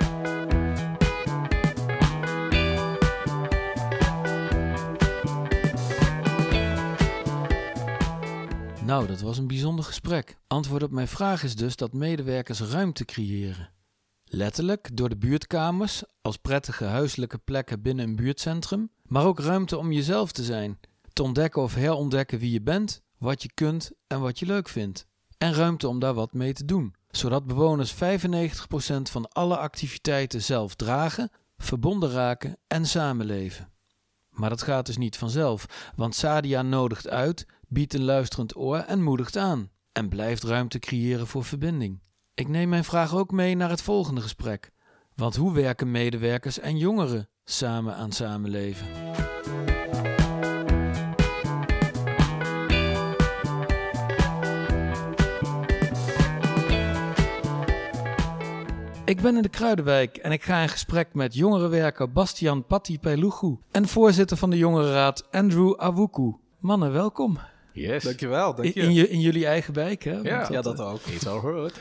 Nou, 8.94 9.06
dat 9.06 9.20
was 9.20 9.38
een 9.38 9.46
bijzonder 9.46 9.84
gesprek. 9.84 10.36
Antwoord 10.46 10.82
op 10.82 10.90
mijn 10.90 11.08
vraag 11.08 11.42
is 11.42 11.56
dus 11.56 11.76
dat 11.76 11.92
medewerkers 11.92 12.60
ruimte 12.60 13.04
creëren. 13.04 13.70
Letterlijk 14.24 14.96
door 14.96 15.08
de 15.08 15.16
buurtkamers 15.16 16.02
als 16.22 16.36
prettige 16.36 16.84
huiselijke 16.84 17.38
plekken 17.38 17.82
binnen 17.82 18.04
een 18.04 18.16
buurtcentrum, 18.16 18.90
maar 19.02 19.24
ook 19.24 19.38
ruimte 19.38 19.78
om 19.78 19.92
jezelf 19.92 20.32
te 20.32 20.42
zijn, 20.42 20.80
te 21.12 21.22
ontdekken 21.22 21.62
of 21.62 21.74
herontdekken 21.74 22.38
wie 22.38 22.50
je 22.50 22.62
bent, 22.62 23.02
wat 23.18 23.42
je 23.42 23.50
kunt 23.54 23.90
en 24.06 24.20
wat 24.20 24.38
je 24.38 24.46
leuk 24.46 24.68
vindt. 24.68 25.06
En 25.38 25.54
ruimte 25.54 25.88
om 25.88 25.98
daar 25.98 26.14
wat 26.14 26.32
mee 26.32 26.52
te 26.52 26.64
doen, 26.64 26.94
zodat 27.10 27.46
bewoners 27.46 27.94
95% 27.94 27.96
van 29.02 29.28
alle 29.28 29.56
activiteiten 29.56 30.42
zelf 30.42 30.74
dragen, 30.74 31.30
verbonden 31.56 32.10
raken 32.10 32.56
en 32.66 32.86
samenleven. 32.86 33.72
Maar 34.30 34.50
dat 34.50 34.62
gaat 34.62 34.86
dus 34.86 34.96
niet 34.96 35.16
vanzelf, 35.16 35.90
want 35.96 36.14
Sadia 36.14 36.62
nodigt 36.62 37.08
uit, 37.08 37.46
biedt 37.75 37.95
een 37.95 38.04
luisterend 38.04 38.57
oor 38.57 38.76
en 38.76 39.02
moedigt 39.02 39.37
aan. 39.37 39.71
En 39.93 40.09
blijft 40.09 40.43
ruimte 40.43 40.78
creëren 40.78 41.26
voor 41.26 41.45
verbinding. 41.45 42.00
Ik 42.35 42.49
neem 42.49 42.69
mijn 42.69 42.85
vraag 42.85 43.14
ook 43.14 43.31
mee 43.31 43.57
naar 43.57 43.71
het 43.71 43.83
volgende 43.83 44.21
gesprek. 44.21 44.71
Want 45.14 45.37
hoe 45.37 45.54
werken 45.54 45.90
medewerkers 45.90 46.59
en 46.59 46.78
jongeren 46.78 47.28
samen 47.45 47.95
aan 47.95 48.12
samenleven? 48.12 48.87
Ik 59.04 59.21
ben 59.21 59.37
in 59.37 59.43
de 59.43 59.49
Kruidenwijk 59.49 60.16
en 60.16 60.33
ik 60.33 60.43
ga 60.43 60.62
in 60.62 60.69
gesprek 60.69 61.14
met 61.14 61.35
jongerenwerker 61.35 62.12
Bastian 62.12 62.66
Patti 62.66 62.99
Pelugu 62.99 63.59
en 63.71 63.88
voorzitter 63.88 64.37
van 64.37 64.50
de 64.50 64.57
Jongerenraad 64.57 65.33
Andrew 65.33 65.75
Awuku. 65.76 66.35
Mannen, 66.59 66.93
welkom. 66.93 67.38
Yes. 67.75 68.02
Dankjewel, 68.02 68.54
dank 68.54 68.75
je. 68.75 68.81
In, 68.81 68.93
je, 68.93 69.09
in 69.09 69.21
jullie 69.21 69.47
eigen 69.47 69.75
wijk, 69.75 70.02
hè? 70.04 70.12
Want 70.12 70.26
Ja, 70.26 70.47
ja, 70.50 70.62
dat 70.62 70.81
ook. 70.81 71.00
It's 71.14 71.26
all 71.26 71.40
good. 71.40 71.73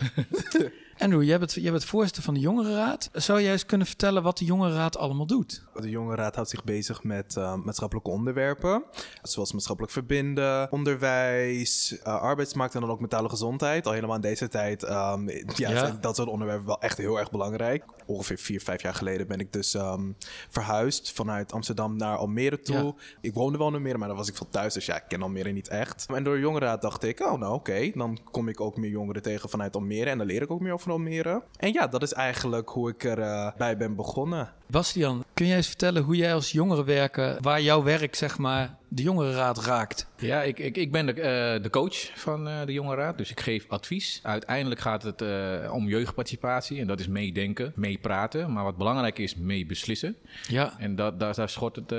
Andrew, 0.97 1.23
jij 1.23 1.39
bent, 1.39 1.53
jij 1.53 1.71
bent 1.71 1.85
voorzitter 1.85 2.23
van 2.23 2.33
de 2.33 2.39
Jongerenraad. 2.39 3.09
Zou 3.13 3.41
jij 3.41 3.51
eens 3.51 3.65
kunnen 3.65 3.87
vertellen 3.87 4.23
wat 4.23 4.37
de 4.37 4.45
Jongerenraad 4.45 4.97
allemaal 4.97 5.25
doet? 5.25 5.63
De 5.73 5.89
Jongerenraad 5.89 6.35
houdt 6.35 6.49
zich 6.49 6.63
bezig 6.63 7.03
met 7.03 7.35
uh, 7.37 7.55
maatschappelijke 7.55 8.09
onderwerpen. 8.09 8.83
Zoals 9.21 9.51
maatschappelijk 9.51 9.93
verbinden, 9.93 10.71
onderwijs, 10.71 11.97
uh, 11.99 12.03
arbeidsmarkt 12.03 12.75
en 12.75 12.81
dan 12.81 12.89
ook 12.89 12.99
mentale 12.99 13.29
gezondheid. 13.29 13.85
Al 13.85 13.93
helemaal 13.93 14.15
in 14.15 14.21
deze 14.21 14.47
tijd 14.47 14.83
um, 14.89 15.29
ja, 15.55 15.97
dat 16.01 16.15
soort 16.15 16.27
onderwerpen 16.27 16.65
wel 16.65 16.81
echt 16.81 16.97
heel 16.97 17.19
erg 17.19 17.31
belangrijk. 17.31 17.83
Ongeveer 18.05 18.37
vier, 18.37 18.61
vijf 18.61 18.81
jaar 18.81 18.95
geleden 18.95 19.27
ben 19.27 19.39
ik 19.39 19.53
dus 19.53 19.73
um, 19.73 20.15
verhuisd 20.49 21.11
vanuit 21.11 21.53
Amsterdam 21.53 21.97
naar 21.97 22.17
Almere 22.17 22.59
toe. 22.59 22.75
Ja. 22.75 22.93
Ik 23.21 23.33
woonde 23.33 23.57
wel 23.57 23.67
in 23.67 23.73
Almere, 23.73 23.97
maar 23.97 24.07
dan 24.07 24.17
was 24.17 24.27
ik 24.27 24.35
veel 24.35 24.49
thuis. 24.49 24.73
Dus 24.73 24.85
ja, 24.85 24.95
ik 24.95 25.03
ken 25.07 25.21
Almere 25.21 25.51
niet 25.51 25.67
echt. 25.67 26.05
En 26.13 26.23
door 26.23 26.35
de 26.35 26.41
Jongerenraad 26.41 26.81
dacht 26.81 27.03
ik, 27.03 27.19
oh 27.19 27.39
nou 27.39 27.53
oké, 27.53 27.91
dan 27.95 28.19
kom 28.31 28.47
ik 28.47 28.61
ook 28.61 28.77
meer 28.77 28.89
jongeren 28.89 29.21
tegen 29.21 29.49
vanuit 29.49 29.75
Almere. 29.75 30.09
En 30.09 30.17
dan 30.17 30.27
leer 30.27 30.41
ik 30.41 30.51
ook 30.51 30.59
meer 30.59 30.73
over 30.73 30.82
Almere. 30.91 31.41
En 31.57 31.73
ja, 31.73 31.87
dat 31.87 32.01
is 32.03 32.13
eigenlijk 32.13 32.69
hoe 32.69 32.89
ik 32.89 33.03
erbij 33.03 33.53
bij 33.57 33.77
ben 33.77 33.95
begonnen. 33.95 34.51
Bastian, 34.67 35.23
kun 35.33 35.47
jij 35.47 35.55
eens 35.55 35.67
vertellen 35.67 36.03
hoe 36.03 36.15
jij 36.15 36.33
als 36.33 36.51
jongerenwerker, 36.51 37.37
waar 37.41 37.61
jouw 37.61 37.83
werk 37.83 38.15
zeg 38.15 38.37
maar 38.37 38.75
de 38.87 39.01
Jongerenraad 39.03 39.57
raakt? 39.65 40.07
Ja, 40.17 40.41
ik, 40.43 40.59
ik, 40.59 40.77
ik 40.77 40.91
ben 40.91 41.05
de, 41.05 41.11
eh, 41.11 41.63
de 41.63 41.69
coach 41.69 42.09
van 42.19 42.47
eh, 42.47 42.65
de 42.65 42.73
Jongerenraad, 42.73 43.17
dus 43.17 43.31
ik 43.31 43.39
geef 43.39 43.65
advies. 43.67 44.19
Uiteindelijk 44.23 44.81
gaat 44.81 45.03
het 45.03 45.21
eh, 45.21 45.71
om 45.73 45.87
jeugdparticipatie 45.87 46.79
en 46.79 46.87
dat 46.87 46.99
is 46.99 47.07
meedenken, 47.07 47.71
meepraten. 47.75 48.53
Maar 48.53 48.63
wat 48.63 48.77
belangrijk 48.77 49.19
is, 49.19 49.35
mee 49.35 49.65
beslissen. 49.65 50.15
Ja, 50.47 50.73
En 50.79 50.95
dat, 50.95 51.19
daar, 51.19 51.35
daar 51.35 51.49
schort 51.49 51.75
het 51.75 51.91
eh, 51.91 51.97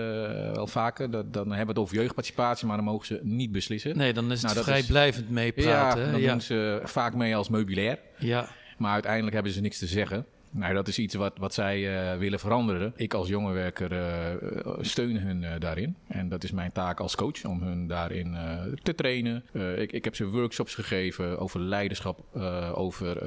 wel 0.53 0.67
vaker. 0.67 1.11
Dat, 1.11 1.33
dan 1.33 1.47
hebben 1.49 1.67
we 1.67 1.73
het 1.73 1.79
over 1.81 1.97
jeugdparticipatie, 1.97 2.67
maar 2.67 2.76
dan 2.76 2.85
mogen 2.85 3.07
ze 3.07 3.21
niet 3.23 3.53
beslissen. 3.53 3.97
nee, 3.97 4.12
dan 4.12 4.33
is 4.33 4.43
het 4.43 4.53
Nou, 4.53 4.64
vrijblijvend 4.64 5.31
meepraten. 5.31 6.05
ja, 6.05 6.11
dan 6.11 6.21
ja. 6.21 6.31
doen 6.31 6.41
ze 6.41 6.81
vaak 6.85 7.14
mee 7.14 7.37
als 7.37 7.49
meubilair. 7.49 7.99
ja. 8.19 8.49
Maar 8.78 8.93
uiteindelijk 8.93 9.35
hebben 9.35 9.52
ze 9.52 9.61
niks 9.61 9.78
te 9.78 9.87
zeggen. 9.87 10.26
Nou, 10.57 10.75
dat 10.75 10.89
is 10.89 10.99
iets 10.99 11.15
wat, 11.15 11.39
wat 11.39 11.55
zij 11.55 12.11
eh, 12.13 12.19
willen 12.19 12.39
veranderen. 12.39 12.93
Ik 12.97 13.15
als 13.15 13.29
jongerenwerker 13.29 13.93
eh, 13.93 14.33
eh, 14.33 14.67
steun 14.81 15.19
hun 15.19 15.45
eh, 15.45 15.51
daarin. 15.61 15.97
En 16.07 16.29
dat 16.29 16.45
is 16.45 16.51
mijn 16.51 16.73
taak 16.73 17.01
als 17.01 17.15
coach 17.15 17.45
om 17.45 17.63
hun 17.63 17.87
daarin 17.87 18.37
te 18.83 18.95
trainen. 18.95 19.45
Ik, 19.77 19.93
ik 19.93 20.05
heb 20.05 20.15
ze 20.17 20.27
workshops 20.29 20.75
gegeven 20.75 21.39
over 21.39 21.61
leiderschap, 21.61 22.37
over 22.75 23.23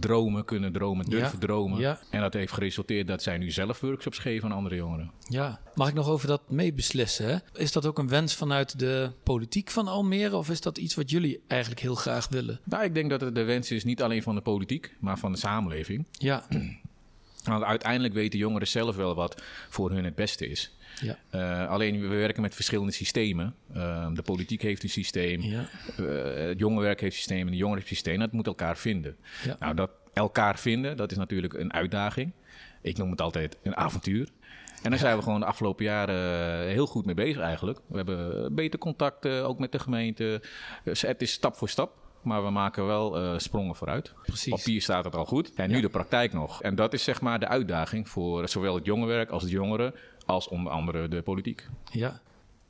dromen, 0.00 0.44
kunnen 0.44 0.72
dromen, 0.72 1.04
durven 1.10 1.32
Ja, 1.32 1.46
dromen. 1.46 1.78
ja. 1.80 1.98
En 2.10 2.20
dat 2.20 2.32
heeft 2.34 2.52
geresulteerd 2.52 3.06
dat 3.06 3.22
zij 3.22 3.38
nu 3.38 3.50
zelf 3.50 3.80
workshops 3.80 4.18
geven 4.18 4.50
aan 4.50 4.56
andere 4.56 4.74
jongeren. 4.74 5.10
Ja, 5.28 5.60
mag 5.74 5.88
ik 5.88 5.94
nog 5.94 6.08
over 6.08 6.26
dat 6.28 6.50
meebeslissen? 6.50 7.26
Hè? 7.28 7.36
Is 7.60 7.72
dat 7.72 7.86
ook 7.86 7.98
een 7.98 8.08
wens 8.08 8.34
vanuit 8.34 8.78
de 8.78 9.10
politiek 9.22 9.70
van 9.70 9.88
Almere 9.88 10.36
of 10.36 10.50
is 10.50 10.60
dat 10.60 10.78
iets 10.78 10.94
wat 10.94 11.10
jullie 11.10 11.40
eigenlijk 11.46 11.80
heel 11.80 11.94
graag 11.94 12.28
willen? 12.28 12.60
Nou, 12.64 12.84
ik 12.84 12.94
denk 12.94 13.10
dat 13.10 13.20
het 13.20 13.34
de 13.34 13.44
wens 13.44 13.70
is 13.70 13.84
niet 13.84 14.02
alleen 14.02 14.22
van 14.22 14.34
de 14.34 14.40
politiek, 14.40 14.94
maar 15.00 15.18
van 15.18 15.32
de 15.32 15.38
samenleving. 15.38 16.06
Ja, 16.12 16.44
Want 17.50 17.64
uiteindelijk 17.64 18.14
weten 18.14 18.38
jongeren 18.38 18.68
zelf 18.68 18.96
wel 18.96 19.14
wat 19.14 19.42
voor 19.68 19.90
hun 19.90 20.04
het 20.04 20.14
beste 20.14 20.48
is. 20.48 20.74
ja, 21.00 21.18
Eh, 21.30 21.68
alleen 21.68 22.00
we 22.00 22.06
werken 22.06 22.42
met 22.42 22.54
verschillende 22.54 22.92
systemen. 22.92 23.54
Eh, 23.72 24.08
de 24.14 24.22
politiek 24.22 24.62
heeft 24.62 24.82
een 24.82 24.88
systeem, 24.88 25.40
ja, 25.40 25.68
eh, 25.96 26.46
het 26.48 26.58
jongerenwerk 26.58 27.00
heeft 27.00 27.12
een 27.12 27.18
systeem 27.18 27.46
en 27.46 27.50
de 27.50 27.56
jongeren 27.56 27.78
heeft 27.78 27.90
een 27.90 27.96
systeem. 27.96 28.18
Dat 28.18 28.32
moet 28.32 28.46
elkaar 28.46 28.76
vinden. 28.76 29.16
Ja. 29.44 29.56
Nou, 29.60 29.74
dat 29.74 29.90
elkaar 30.12 30.58
vinden, 30.58 30.96
dat 30.96 31.10
is 31.10 31.16
natuurlijk 31.16 31.54
een 31.54 31.72
uitdaging. 31.72 32.32
Ik 32.82 32.96
noem 32.96 33.10
het 33.10 33.20
altijd 33.20 33.56
een 33.62 33.76
avontuur. 33.76 34.28
En 34.82 34.90
daar 34.90 34.98
zijn 34.98 35.16
we 35.16 35.22
gewoon 35.22 35.40
de 35.40 35.46
afgelopen 35.46 35.84
jaren 35.84 36.68
heel 36.68 36.86
goed 36.86 37.06
mee 37.06 37.14
bezig 37.14 37.42
eigenlijk. 37.42 37.80
We 37.86 37.96
hebben 37.96 38.54
beter 38.54 38.78
contact 38.78 39.26
ook 39.26 39.58
met 39.58 39.72
de 39.72 39.78
gemeente. 39.78 40.42
Dus 40.84 41.00
het 41.00 41.22
is 41.22 41.32
stap 41.32 41.56
voor 41.56 41.68
stap. 41.68 42.09
Maar 42.22 42.44
we 42.44 42.50
maken 42.50 42.86
wel 42.86 43.16
eh, 43.16 43.38
sprongen 43.38 43.74
vooruit. 43.74 44.12
Precies. 44.22 44.52
Op 44.52 44.58
papier 44.58 44.82
staat 44.82 45.04
het 45.04 45.14
al 45.14 45.24
goed. 45.24 45.52
En 45.54 45.70
nu 45.70 45.80
de 45.80 45.88
praktijk 45.88 46.32
nog. 46.32 46.62
En 46.62 46.74
dat 46.74 46.92
is 46.92 47.04
zeg 47.04 47.20
maar 47.20 47.38
de 47.40 47.48
uitdaging 47.48 48.08
voor 48.08 48.48
zowel 48.48 48.74
het 48.74 48.84
jongerenwerk 48.84 49.30
als 49.30 49.42
de 49.42 49.50
jongeren. 49.50 49.94
Als 50.26 50.48
onder 50.48 50.72
andere 50.72 51.08
de 51.08 51.22
politiek. 51.22 51.68
ja. 51.92 52.20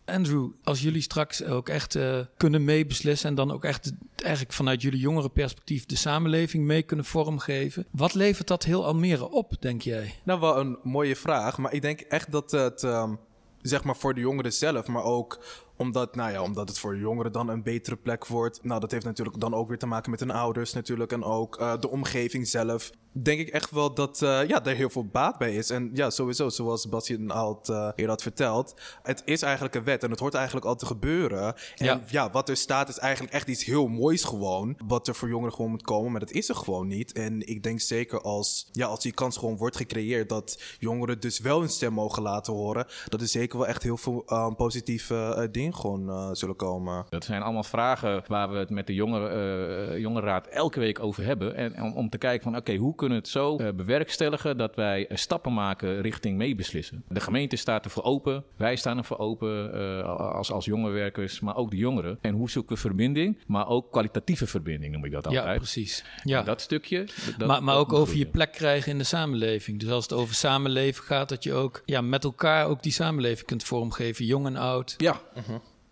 Andrew, 0.05 0.51
als 0.65 0.83
jullie 0.83 1.03
straks 1.03 1.45
ook 1.45 1.69
echt 1.69 1.95
eh, 1.95 2.19
kunnen 2.37 2.65
meebeslissen 2.65 3.29
en 3.29 3.35
dan 3.35 3.51
ook 3.51 3.65
echt 3.65 3.93
eigenlijk 4.17 4.53
vanuit 4.53 4.83
jullie 4.83 5.01
jongere 5.01 5.29
perspectief 5.29 5.87
de 5.87 5.97
samenleving 5.97 6.65
mee 6.65 6.83
kunnen 6.83 7.05
vormgeven, 7.05 7.87
wat 7.91 8.15
levert 8.15 8.49
dat 8.49 8.65
heel 8.65 8.87
Almere 8.87 9.31
op, 9.31 9.53
denk 9.61 9.83
jij? 9.83 10.15
Nou, 10.25 10.41
wel 10.41 10.59
een 10.59 10.79
mooie 10.83 11.17
vraag. 11.17 11.59
Maar 11.59 11.73
ik 11.73 11.83
denk 11.83 12.01
echt 12.01 12.33
dat 12.33 12.51
het, 12.51 12.83
ehm, 12.83 13.15
zeg 13.63 13.85
maar 13.85 13.97
voor 13.97 14.15
de 14.15 14.21
jongeren 14.21 14.53
zelf, 14.53 14.87
maar 14.87 15.05
ook 15.05 15.45
omdat, 15.81 16.15
nou 16.15 16.33
ja, 16.33 16.43
omdat 16.43 16.69
het 16.69 16.79
voor 16.79 16.97
jongeren 16.97 17.33
dan 17.33 17.49
een 17.49 17.63
betere 17.63 17.97
plek 17.97 18.27
wordt. 18.27 18.65
Nou, 18.65 18.81
dat 18.81 18.91
heeft 18.91 19.05
natuurlijk 19.05 19.41
dan 19.41 19.55
ook 19.55 19.69
weer 19.69 19.79
te 19.79 19.87
maken 19.87 20.11
met 20.11 20.21
hun 20.21 20.31
ouders 20.31 20.73
natuurlijk 20.73 21.13
en 21.13 21.25
ook 21.25 21.57
eh, 21.57 21.79
de 21.81 21.91
omgeving 21.91 22.49
zelf. 22.49 22.91
Denk 23.13 23.41
ik 23.41 23.49
echt 23.49 23.71
wel 23.71 23.95
dat 23.95 24.23
eh, 24.23 24.47
ja, 24.47 24.65
er 24.65 24.75
heel 24.75 24.91
veel 24.91 25.07
baat 25.07 25.39
bij 25.39 25.55
is. 25.55 25.71
En 25.71 25.91
ja, 25.93 26.11
sowieso, 26.11 26.49
zoals 26.49 26.89
Bastian 26.89 27.31
al 27.31 27.59
het, 27.59 27.69
eh, 27.69 27.77
eerder 27.85 28.09
had 28.09 28.23
verteld. 28.23 28.75
Het 29.03 29.23
is 29.25 29.43
eigenlijk 29.43 29.75
een 29.75 29.85
wet 29.85 30.03
en 30.03 30.11
het 30.11 30.21
hoort 30.21 30.35
eigenlijk 30.35 30.67
al 30.67 30.77
te 30.77 30.87
gebeuren. 30.87 31.55
En 31.77 31.87
Ja. 31.87 32.01
ja. 32.07 32.31
wat 32.31 32.49
er 32.49 32.57
staat 32.57 32.89
is 32.89 32.99
eigenlijk 32.99 33.33
echt 33.33 33.49
iets 33.49 33.65
heel 33.65 33.87
moois 33.87 34.25
gewoon. 34.25 34.79
Wat 34.87 35.09
er 35.09 35.15
voor 35.15 35.29
jongeren 35.29 35.55
gewoon 35.55 35.71
moet 35.71 35.83
komen, 35.83 36.11
maar 36.11 36.21
dat 36.21 36.31
is 36.31 36.49
er 36.49 36.55
gewoon 36.55 36.87
niet. 36.87 37.13
En 37.13 37.47
ik 37.47 37.63
denk 37.63 37.81
zeker 37.81 38.21
als, 38.21 38.69
ja, 38.73 38.87
als 38.87 39.01
die 39.01 39.13
kans 39.13 39.37
gewoon 39.37 39.57
wordt 39.57 39.77
gecreëerd... 39.77 40.29
dat 40.29 40.63
jongeren 40.79 41.21
dus 41.21 41.39
wel 41.39 41.61
hun 41.61 41.69
stem 41.69 41.93
mogen 41.93 42.23
laten 42.23 42.53
horen... 42.53 42.87
dat 43.09 43.21
er 43.21 43.29
zeker 43.29 43.59
wel 43.59 43.67
echt 43.67 43.83
heel 43.83 43.97
veel 43.97 44.25
positieve 44.57 45.49
dingen 45.53 45.70
gewoon 45.75 46.09
eh, 46.11 46.29
zullen 46.33 46.57
komen. 46.57 47.05
Dat 47.09 47.25
zijn 47.25 47.43
allemaal 47.43 47.63
vragen 47.63 48.23
waar 48.27 48.51
we 48.51 48.59
het 48.59 48.71
met 48.71 48.87
de 48.87 48.95
jongeren, 48.95 49.91
eh, 49.93 49.99
jongerenraad 49.99 50.47
elke 50.47 50.81
week 50.81 51.01
over 51.01 51.25
hebben. 51.25 51.55
En 51.55 51.83
om, 51.83 51.93
om 51.97 52.09
te 52.09 52.19
kijken 52.19 52.43
van 52.43 52.57
oké, 52.57 52.75
hoe 52.77 52.95
kunnen 52.95 53.17
we 53.17 53.23
het 53.23 53.33
zo 53.33 53.57
eh, 53.57 53.69
bewerkstelligen 53.75 54.57
dat 54.57 54.75
wij 54.77 55.07
eh, 55.07 55.17
stappen 55.17 55.53
maken 55.55 56.01
richting 56.01 56.37
meebeslissen. 56.37 57.05
De 57.09 57.21
gemeente 57.21 57.57
staat 57.57 57.85
ervoor 57.85 58.03
open, 58.03 58.45
wij 58.57 58.77
staan 58.77 58.99
ervoor 58.99 59.19
open 59.19 59.75
eh, 59.75 60.03
als, 60.35 60.53
als 60.53 60.65
jongerenwerkers, 60.65 61.41
maar 61.41 61.57
ook 61.57 61.71
de 61.71 61.77
jongeren. 61.77 62.19
En 62.21 62.35
hoe 62.35 62.51
zoeken 62.51 62.75
we 62.75 62.81
verbinding, 62.81 63.39
maar 63.47 63.69
ook 63.69 63.91
kwalitatieve 63.91 64.47
verbinding 64.47 64.93
noem 64.93 65.05
ik 65.05 65.13
dat 65.13 65.31
Ja, 65.31 65.39
altijd. 65.39 65.57
precies. 65.59 66.05
Ja. 66.25 66.43
Dat 66.43 66.61
stukje. 66.61 67.05
dat- 67.39 67.49
maar, 67.49 67.63
maar 67.63 67.75
dat 67.75 67.83
ook 67.85 67.93
over 67.93 68.17
je 68.17 68.27
plek 68.27 68.53
krijgen 68.53 68.93
in 68.93 68.99
de 68.99 69.05
samenleving. 69.05 69.81
Dus 69.81 69.91
als 69.91 70.03
het 70.05 70.13
over 70.13 70.35
samenleven 70.35 71.05
gaat, 71.05 71.29
dat 71.29 71.43
je 71.45 71.53
ook 71.55 71.83
ja, 71.85 72.01
met 72.01 72.25
elkaar 72.25 72.67
ook 72.67 72.83
die 72.83 72.93
samenleving 72.93 73.47
kunt 73.47 73.65
vormgeven, 73.65 74.25
jong 74.25 74.47
en 74.47 74.57
oud. 74.57 74.95
Ja. 74.97 75.21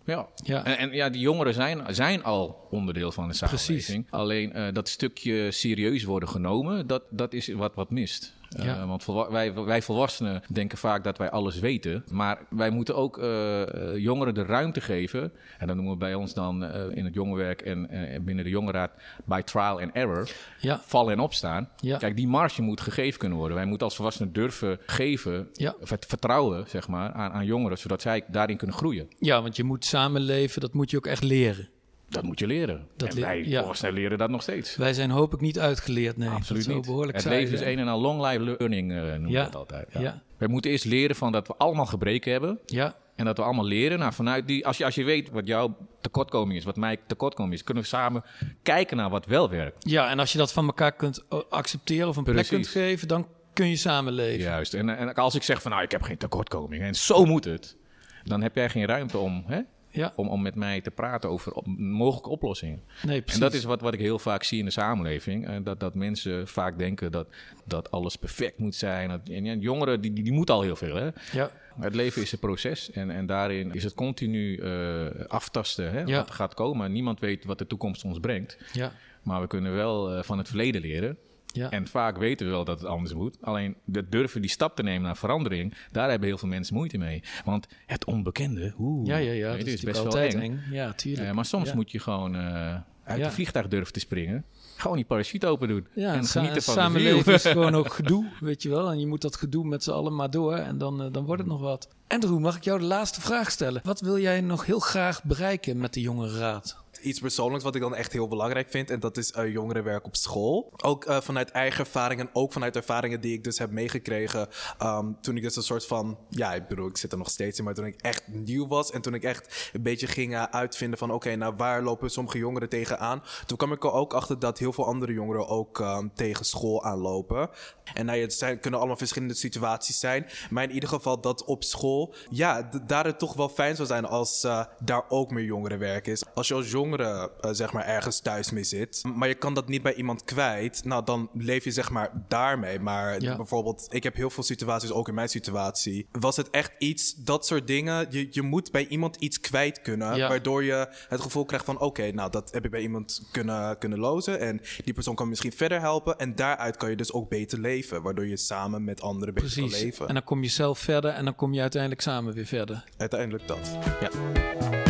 Ja. 0.09 0.27
Ja. 0.43 0.65
En, 0.65 0.77
en 0.77 0.91
ja, 0.91 1.09
die 1.09 1.21
jongeren 1.21 1.53
zijn, 1.53 1.95
zijn 1.95 2.23
al 2.23 2.67
onderdeel 2.71 3.11
van 3.11 3.27
de 3.27 3.33
samenleving. 3.33 4.07
Alleen 4.09 4.53
eh, 4.53 4.73
dat 4.73 4.89
stukje 4.89 5.51
serieus 5.51 6.03
worden 6.03 6.29
genomen, 6.29 6.87
dat, 6.87 7.03
dat 7.09 7.33
is 7.33 7.47
wat, 7.47 7.75
wat 7.75 7.89
mist. 7.89 8.37
Eh, 8.57 8.65
Ja. 8.65 8.85
want 8.87 9.05
wij, 9.29 9.53
wij 9.53 9.81
volwassenen 9.81 10.41
denken 10.51 10.77
vaak 10.77 11.03
dat 11.03 11.17
wij 11.17 11.29
alles 11.29 11.59
weten. 11.59 12.03
Maar 12.11 12.37
wij 12.49 12.69
moeten 12.69 12.95
ook 12.95 13.17
eh, 13.17 13.61
eh, 13.61 13.97
jongeren 13.97 14.33
de 14.33 14.43
ruimte 14.45 14.81
geven. 14.81 15.31
En 15.57 15.67
dat 15.67 15.75
noemen 15.75 15.93
we 15.93 15.99
bij 15.99 16.13
ons 16.15 16.33
dan 16.33 16.63
in 16.93 17.05
het 17.05 17.13
jongerenwerk 17.13 17.61
en 17.61 17.87
binnen 18.25 18.43
de 18.43 18.49
jongerenraad 18.49 18.91
by 19.25 19.41
trial 19.41 19.79
and 19.81 19.91
error. 19.93 20.29
Ja. 20.59 20.81
Vallen 20.85 21.13
en 21.13 21.19
opstaan. 21.19 21.69
Ja. 21.77 21.97
Kijk, 21.97 22.15
die 22.15 22.27
marge 22.27 22.61
moet 22.61 22.81
gegeven 22.81 23.19
kunnen 23.19 23.37
worden. 23.37 23.57
Wij 23.57 23.65
moeten 23.65 23.85
als 23.87 23.95
volwassenen 23.95 24.33
durven 24.33 24.79
geven, 24.85 25.49
Ja. 25.53 25.75
vert- 25.81 26.05
vertrouwen 26.05 26.65
zeg 26.69 26.87
maar, 26.87 27.11
aan, 27.11 27.31
aan 27.31 27.45
jongeren, 27.45 27.77
zodat 27.77 28.01
zij 28.01 28.23
daarin 28.27 28.57
kunnen 28.57 28.75
groeien. 28.75 29.07
ja, 29.19 29.41
want 29.41 29.55
je 29.55 29.63
moet 29.63 29.85
samenleven, 29.85 30.61
dat 30.61 30.73
moet 30.73 30.91
je 30.91 30.97
ook 30.97 31.07
echt 31.07 31.23
leren. 31.23 31.69
Dat 32.09 32.23
moet 32.23 32.39
je 32.39 32.47
leren. 32.47 32.87
Dat 32.95 33.13
en 33.15 33.21
wij 33.21 33.43
ja. 33.45 33.59
volwassenen 33.59 33.93
leren 33.93 34.17
dat 34.17 34.29
nog 34.29 34.41
steeds. 34.41 34.75
Wij 34.75 34.93
zijn 34.93 35.09
hoop 35.09 35.33
ik 35.33 35.41
niet 35.41 35.59
uitgeleerd, 35.59 36.17
nee. 36.17 36.29
Absoluut 36.29 36.67
niet. 36.67 36.85
behoorlijk 36.85 37.17
Het 37.17 37.25
leven 37.25 37.53
is 37.53 37.61
een 37.61 37.79
en 37.79 37.87
al 37.87 37.99
long 38.01 38.21
life 38.25 38.39
learning, 38.43 38.91
eh 38.91 38.97
noemen 38.97 39.29
Ja. 39.29 39.39
we 39.45 39.51
dat 39.51 39.55
altijd. 39.55 39.87
Ja. 39.93 39.99
Ja. 40.01 40.21
We 40.37 40.47
moeten 40.47 40.71
eerst 40.71 40.85
leren 40.85 41.15
van 41.15 41.31
dat 41.31 41.47
we 41.47 41.53
allemaal 41.57 41.85
gebreken 41.85 42.31
hebben. 42.31 42.59
Ja, 42.65 42.95
En 43.15 43.25
dat 43.25 43.37
we 43.37 43.43
allemaal 43.43 43.65
leren. 43.65 43.99
Nou, 43.99 44.13
vanuit 44.13 44.47
die, 44.47 44.67
als, 44.67 44.77
je, 44.77 44.85
als 44.85 44.95
je 44.95 45.03
weet 45.03 45.29
wat 45.29 45.47
jouw 45.47 45.77
tekortkoming 46.01 46.57
is, 46.59 46.63
wat 46.65 46.75
mijn 46.75 46.97
tekortkoming 47.07 47.53
is, 47.53 47.63
kunnen 47.63 47.83
we 47.83 47.89
samen 47.89 48.23
kijken 48.63 48.97
naar 48.97 49.09
wat 49.09 49.25
wel 49.25 49.49
werkt. 49.49 49.89
ja, 49.89 50.09
en 50.09 50.19
als 50.19 50.31
je 50.31 50.37
dat 50.37 50.51
van 50.53 50.65
elkaar 50.65 50.91
kunt 50.91 51.25
eh, 51.29 51.39
accepteren 51.49 52.07
of 52.07 52.17
een 52.17 52.23
plek 52.23 52.47
kunt 52.47 52.67
geven, 52.67 53.07
dan 53.07 53.27
kun 53.53 53.69
je 53.69 53.75
samenleven. 53.75 54.39
Juist. 54.43 54.73
En, 54.73 54.89
en 54.97 55.13
als 55.13 55.35
ik 55.35 55.43
zeg 55.43 55.61
van 55.61 55.71
nou, 55.71 55.83
ik 55.83 55.91
heb 55.91 56.01
geen 56.01 56.17
tekortkoming 56.17 56.81
en 56.81 56.95
zo 56.95 57.25
moet 57.25 57.45
het, 57.45 57.75
dan 58.23 58.41
heb 58.41 58.55
jij 58.55 58.69
geen 58.69 58.85
ruimte 58.85 59.17
om, 59.17 59.43
hè, 59.47 59.59
Ja, 59.91 60.13
om, 60.15 60.27
om 60.27 60.41
met 60.41 60.55
mij 60.55 60.81
te 60.81 60.91
praten 60.91 61.29
over 61.29 61.51
op- 61.53 61.67
mogelijke 61.77 62.29
oplossingen. 62.29 62.81
nee, 63.05 63.21
precies. 63.21 63.41
En 63.41 63.47
dat 63.47 63.53
is 63.53 63.63
wat, 63.63 63.81
wat 63.81 63.93
ik 63.93 63.99
heel 63.99 64.19
vaak 64.19 64.43
zie 64.43 64.59
in 64.59 64.65
de 64.65 64.71
samenleving. 64.71 65.47
eh, 65.47 65.55
dat, 65.63 65.79
dat 65.79 65.95
mensen 65.95 66.47
vaak 66.47 66.77
denken 66.77 67.11
dat, 67.11 67.27
dat 67.65 67.91
alles 67.91 68.15
perfect 68.15 68.57
moet 68.59 68.75
zijn. 68.75 69.09
Dat- 69.09 69.29
En 69.29 69.45
ja, 69.45 69.53
jongeren, 69.53 70.01
die, 70.01 70.13
die, 70.13 70.23
die 70.23 70.33
moeten 70.33 70.55
al 70.55 70.61
heel 70.61 70.75
veel. 70.75 70.95
Hè? 70.95 71.09
Ja, 71.31 71.51
het 71.79 71.95
leven 71.95 72.21
is 72.21 72.31
een 72.31 72.39
proces. 72.39 72.91
En, 72.91 73.09
en 73.11 73.25
daarin 73.25 73.73
is 73.73 73.83
het 73.83 73.93
continu 73.93 74.55
eh, 74.57 75.05
aftasten 75.27 75.91
hè, 75.91 75.99
Ja. 76.01 76.17
wat 76.17 76.27
er 76.29 76.33
gaat 76.35 76.53
komen. 76.53 76.91
Niemand 76.91 77.19
weet 77.19 77.45
wat 77.45 77.57
de 77.57 77.67
toekomst 77.67 78.03
ons 78.03 78.19
brengt. 78.19 78.57
ja, 78.73 78.91
Maar 79.23 79.41
we 79.41 79.47
kunnen 79.47 79.75
wel 79.75 80.11
eh, 80.11 80.23
van 80.23 80.37
het 80.37 80.47
verleden 80.47 80.81
leren. 80.81 81.17
Ja. 81.53 81.69
En 81.69 81.87
vaak 81.87 82.17
weten 82.17 82.45
we 82.45 82.51
wel 82.51 82.65
dat 82.65 82.79
het 82.79 82.89
anders 82.89 83.13
moet. 83.13 83.37
Alleen 83.41 83.75
de 83.85 84.09
durven 84.09 84.41
die 84.41 84.49
stap 84.49 84.75
te 84.75 84.83
nemen 84.83 85.01
naar 85.01 85.17
verandering, 85.17 85.73
daar 85.91 86.09
hebben 86.09 86.27
heel 86.27 86.37
veel 86.37 86.47
mensen 86.47 86.75
moeite 86.75 86.97
mee. 86.97 87.23
Want 87.45 87.67
het 87.85 88.05
onbekende, 88.05 88.73
oeh, 88.79 89.07
ja, 89.07 89.17
ja, 89.17 89.31
ja, 89.31 89.57
dat 89.57 89.67
is, 89.67 89.81
best 89.81 90.03
wel 90.03 90.19
eng. 90.19 90.61
Ja, 90.71 90.93
tuurlijk. 90.93 91.27
Uh, 91.27 91.33
maar 91.33 91.45
soms 91.45 91.73
moet 91.73 91.91
je 91.91 91.99
gewoon 91.99 92.35
uh, 92.35 92.75
uit 93.03 93.21
het 93.21 93.33
vliegtuig 93.33 93.67
durven 93.67 93.93
te 93.93 93.99
springen. 93.99 94.45
Gewoon 94.75 94.95
die 94.95 95.05
parachute 95.05 95.47
open 95.47 95.67
doen. 95.67 95.87
Ja, 95.93 96.13
en 96.13 96.25
genieten 96.25 96.61
van 96.61 96.73
samenleven 96.73 97.33
is 97.33 97.45
gewoon 97.57 97.75
ook 97.75 97.93
gedoe, 97.93 98.25
weet 98.39 98.61
je 98.61 98.69
wel. 98.69 98.91
En 98.91 98.99
je 98.99 99.07
moet 99.07 99.21
dat 99.21 99.35
gedoe 99.35 99.65
met 99.65 99.83
z'n 99.83 99.91
allen 99.91 100.15
maar 100.15 100.29
door 100.29 100.55
en 100.55 100.77
dan, 100.77 101.05
uh, 101.05 101.11
dan 101.11 101.25
wordt 101.25 101.41
het 101.41 101.51
nog 101.51 101.59
wat. 101.59 101.89
Andrew, 102.07 102.39
mag 102.39 102.55
ik 102.55 102.63
jou 102.63 102.79
de 102.79 102.85
laatste 102.85 103.21
vraag 103.21 103.51
stellen? 103.51 103.81
Wat 103.83 104.01
wil 104.01 104.19
jij 104.19 104.41
nog 104.41 104.65
heel 104.65 104.79
graag 104.79 105.23
bereiken 105.23 105.77
met 105.77 105.93
de 105.93 106.01
Jongere 106.01 106.37
Raad? 106.37 106.77
Iets 107.01 107.19
persoonlijks 107.19 107.63
wat 107.63 107.75
ik 107.75 107.81
dan 107.81 107.95
echt 107.95 108.11
heel 108.11 108.27
belangrijk 108.27 108.69
vind. 108.69 108.89
En 108.89 108.99
dat 108.99 109.17
is 109.17 109.33
uh, 109.37 109.51
jongerenwerk 109.51 110.05
op 110.05 110.15
school. 110.15 110.73
Ook 110.83 111.07
uh, 111.07 111.21
vanuit 111.21 111.51
eigen 111.51 111.79
ervaringen. 111.79 112.29
Ook 112.33 112.53
vanuit 112.53 112.75
ervaringen 112.75 113.21
die 113.21 113.33
ik 113.33 113.43
dus 113.43 113.57
heb 113.59 113.71
meegekregen. 113.71 114.47
Um, 114.83 115.17
toen 115.21 115.37
ik 115.37 115.43
dus 115.43 115.55
een 115.55 115.63
soort 115.63 115.85
van. 115.85 116.17
Ja, 116.29 116.53
ik 116.53 116.67
bedoel, 116.67 116.87
ik 116.87 116.97
zit 116.97 117.11
er 117.11 117.17
nog 117.17 117.29
steeds 117.29 117.57
in. 117.57 117.63
Maar 117.63 117.73
toen 117.73 117.85
ik 117.85 118.01
echt 118.01 118.27
nieuw 118.27 118.67
was. 118.67 118.91
En 118.91 119.01
toen 119.01 119.13
ik 119.13 119.23
echt 119.23 119.69
een 119.73 119.81
beetje 119.81 120.07
ging 120.07 120.33
uh, 120.33 120.43
uitvinden 120.43 120.99
van. 120.99 121.11
Oké, 121.11 121.35
nou 121.35 121.53
waar 121.57 121.83
lopen 121.83 122.09
sommige 122.09 122.37
jongeren 122.37 122.69
tegenaan? 122.69 123.23
Toen 123.45 123.57
kwam 123.57 123.71
ik 123.71 123.83
er 123.83 123.91
ook 123.91 124.13
achter 124.13 124.39
dat 124.39 124.57
heel 124.57 124.73
veel 124.73 124.85
andere 124.85 125.13
jongeren 125.13 125.47
ook 125.47 125.79
um, 125.79 126.11
tegen 126.13 126.45
school 126.45 126.83
aanlopen. 126.83 127.49
En 127.93 128.05
nou, 128.05 128.19
het 128.19 128.33
zijn, 128.33 128.59
kunnen 128.59 128.79
allemaal 128.79 128.97
verschillende 128.97 129.33
situaties 129.33 129.99
zijn. 129.99 130.29
Maar 130.49 130.63
in 130.63 130.71
ieder 130.71 130.89
geval 130.89 131.21
dat 131.21 131.43
op 131.43 131.63
school. 131.63 132.13
Ja, 132.29 132.69
daar 132.87 133.05
het 133.05 133.19
toch 133.19 133.33
wel 133.33 133.49
fijn 133.49 133.75
zou 133.75 133.87
zijn 133.87 134.05
als 134.05 134.47
daar 134.79 135.03
ook 135.09 135.31
meer 135.31 135.43
jongerenwerk 135.43 136.07
is. 136.07 136.23
Als 136.33 136.47
je 136.47 136.53
als 136.53 136.71
jong 136.71 136.88
jongere 136.89 137.31
uh, 137.41 137.51
zeg 137.51 137.73
maar 137.73 137.85
ergens 137.85 138.19
thuis 138.19 138.51
mee 138.51 138.63
zit, 138.63 139.03
maar 139.15 139.27
je 139.27 139.33
kan 139.33 139.53
dat 139.53 139.67
niet 139.67 139.81
bij 139.81 139.93
iemand 139.93 140.23
kwijt, 140.23 140.83
nou 140.83 141.05
dan 141.05 141.29
leef 141.33 141.63
je 141.63 141.71
zeg 141.71 141.89
maar 141.89 142.11
daarmee. 142.27 142.79
Maar 142.79 143.21
ja. 143.21 143.35
bijvoorbeeld, 143.35 143.87
ik 143.89 144.03
heb 144.03 144.15
heel 144.15 144.29
veel 144.29 144.43
situaties, 144.43 144.91
ook 144.91 145.07
in 145.07 145.13
mijn 145.13 145.29
situatie, 145.29 146.07
was 146.11 146.37
het 146.37 146.49
echt 146.49 146.71
iets, 146.77 147.15
dat 147.15 147.45
soort 147.45 147.67
dingen, 147.67 148.07
je, 148.09 148.27
je 148.31 148.41
moet 148.41 148.71
bij 148.71 148.87
iemand 148.87 149.15
iets 149.15 149.39
kwijt 149.39 149.81
kunnen, 149.81 150.15
ja. 150.15 150.27
waardoor 150.27 150.63
je 150.63 150.87
het 151.07 151.21
gevoel 151.21 151.45
krijgt 151.45 151.65
van 151.65 151.75
oké, 151.75 151.85
okay, 151.85 152.09
nou 152.09 152.31
dat 152.31 152.51
heb 152.51 152.65
ik 152.65 152.71
bij 152.71 152.81
iemand 152.81 153.27
kunnen, 153.31 153.77
kunnen 153.77 153.99
lozen 153.99 154.39
en 154.39 154.61
die 154.83 154.93
persoon 154.93 155.15
kan 155.15 155.29
misschien 155.29 155.51
verder 155.51 155.79
helpen 155.79 156.17
en 156.17 156.35
daaruit 156.35 156.77
kan 156.77 156.89
je 156.89 156.95
dus 156.95 157.13
ook 157.13 157.29
beter 157.29 157.59
leven, 157.59 158.01
waardoor 158.01 158.27
je 158.27 158.37
samen 158.37 158.83
met 158.83 159.01
anderen 159.01 159.33
beter 159.33 159.49
Precies. 159.51 159.71
kan 159.71 159.81
leven. 159.83 160.07
En 160.07 160.13
dan 160.13 160.23
kom 160.23 160.43
je 160.43 160.49
zelf 160.49 160.79
verder 160.79 161.11
en 161.11 161.25
dan 161.25 161.35
kom 161.35 161.53
je 161.53 161.61
uiteindelijk 161.61 162.01
samen 162.01 162.33
weer 162.33 162.45
verder. 162.45 162.83
Uiteindelijk 162.97 163.47
dat, 163.47 163.77
ja. 163.99 164.88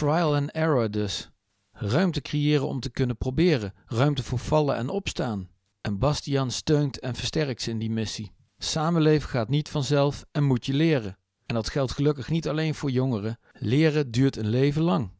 Trial 0.00 0.34
and 0.34 0.50
error 0.50 0.90
dus. 0.90 1.30
Ruimte 1.72 2.20
creëren 2.20 2.66
om 2.66 2.80
te 2.80 2.90
kunnen 2.90 3.16
proberen, 3.16 3.74
ruimte 3.86 4.22
voor 4.22 4.38
vallen 4.38 4.76
en 4.76 4.88
opstaan. 4.88 5.48
En 5.80 5.98
Bastiaan 5.98 6.50
steunt 6.50 6.98
en 6.98 7.14
versterkt 7.14 7.62
ze 7.62 7.70
in 7.70 7.78
die 7.78 7.90
missie. 7.90 8.32
Samenleven 8.58 9.28
gaat 9.28 9.48
niet 9.48 9.68
vanzelf 9.68 10.24
en 10.32 10.44
moet 10.44 10.66
je 10.66 10.74
leren. 10.74 11.18
En 11.46 11.54
dat 11.54 11.68
geldt 11.68 11.92
gelukkig 11.92 12.30
niet 12.30 12.48
alleen 12.48 12.74
voor 12.74 12.90
jongeren. 12.90 13.38
Leren 13.52 14.10
duurt 14.10 14.36
een 14.36 14.48
leven 14.48 14.82
lang. 14.82 15.10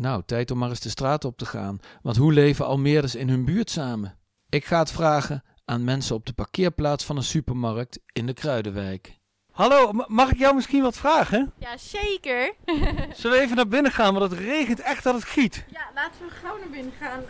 Nou, 0.00 0.22
tijd 0.26 0.50
om 0.50 0.58
maar 0.58 0.70
eens 0.70 0.80
de 0.80 0.88
straat 0.88 1.24
op 1.24 1.38
te 1.38 1.46
gaan, 1.46 1.78
want 2.02 2.16
hoe 2.16 2.32
leven 2.32 2.66
Almeerders 2.66 3.14
in 3.14 3.28
hun 3.28 3.44
buurt 3.44 3.70
samen? 3.70 4.18
Ik 4.48 4.64
ga 4.64 4.78
het 4.78 4.90
vragen 4.90 5.42
aan 5.64 5.84
mensen 5.84 6.14
op 6.14 6.26
de 6.26 6.32
parkeerplaats 6.32 7.04
van 7.04 7.16
een 7.16 7.22
supermarkt 7.22 8.00
in 8.12 8.26
de 8.26 8.32
Kruidenwijk. 8.32 9.18
Hallo, 9.56 9.92
mag 10.06 10.30
ik 10.30 10.38
jou 10.38 10.54
misschien 10.54 10.82
wat 10.82 10.96
vragen? 10.96 11.52
Ja, 11.58 11.76
zeker. 11.76 12.52
Zullen 13.16 13.36
we 13.36 13.42
even 13.42 13.56
naar 13.56 13.68
binnen 13.68 13.92
gaan, 13.92 14.14
want 14.14 14.30
het 14.30 14.40
regent 14.40 14.80
echt 14.80 15.04
dat 15.04 15.14
het 15.14 15.24
giet. 15.24 15.64
Ja, 15.70 15.90
laten 15.94 16.20
we 16.26 16.30
gauw 16.30 16.58
naar 16.58 16.68
binnen 16.70 16.92
gaan. 17.00 17.20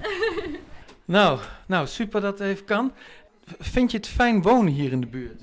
nou, 1.04 1.38
nou, 1.66 1.86
super 1.86 2.20
dat 2.20 2.38
het 2.38 2.48
even 2.48 2.64
kan. 2.64 2.92
Vind 3.58 3.90
je 3.90 3.96
het 3.96 4.08
fijn 4.08 4.42
wonen 4.42 4.72
hier 4.72 4.92
in 4.92 5.00
de 5.00 5.06
buurt? 5.06 5.42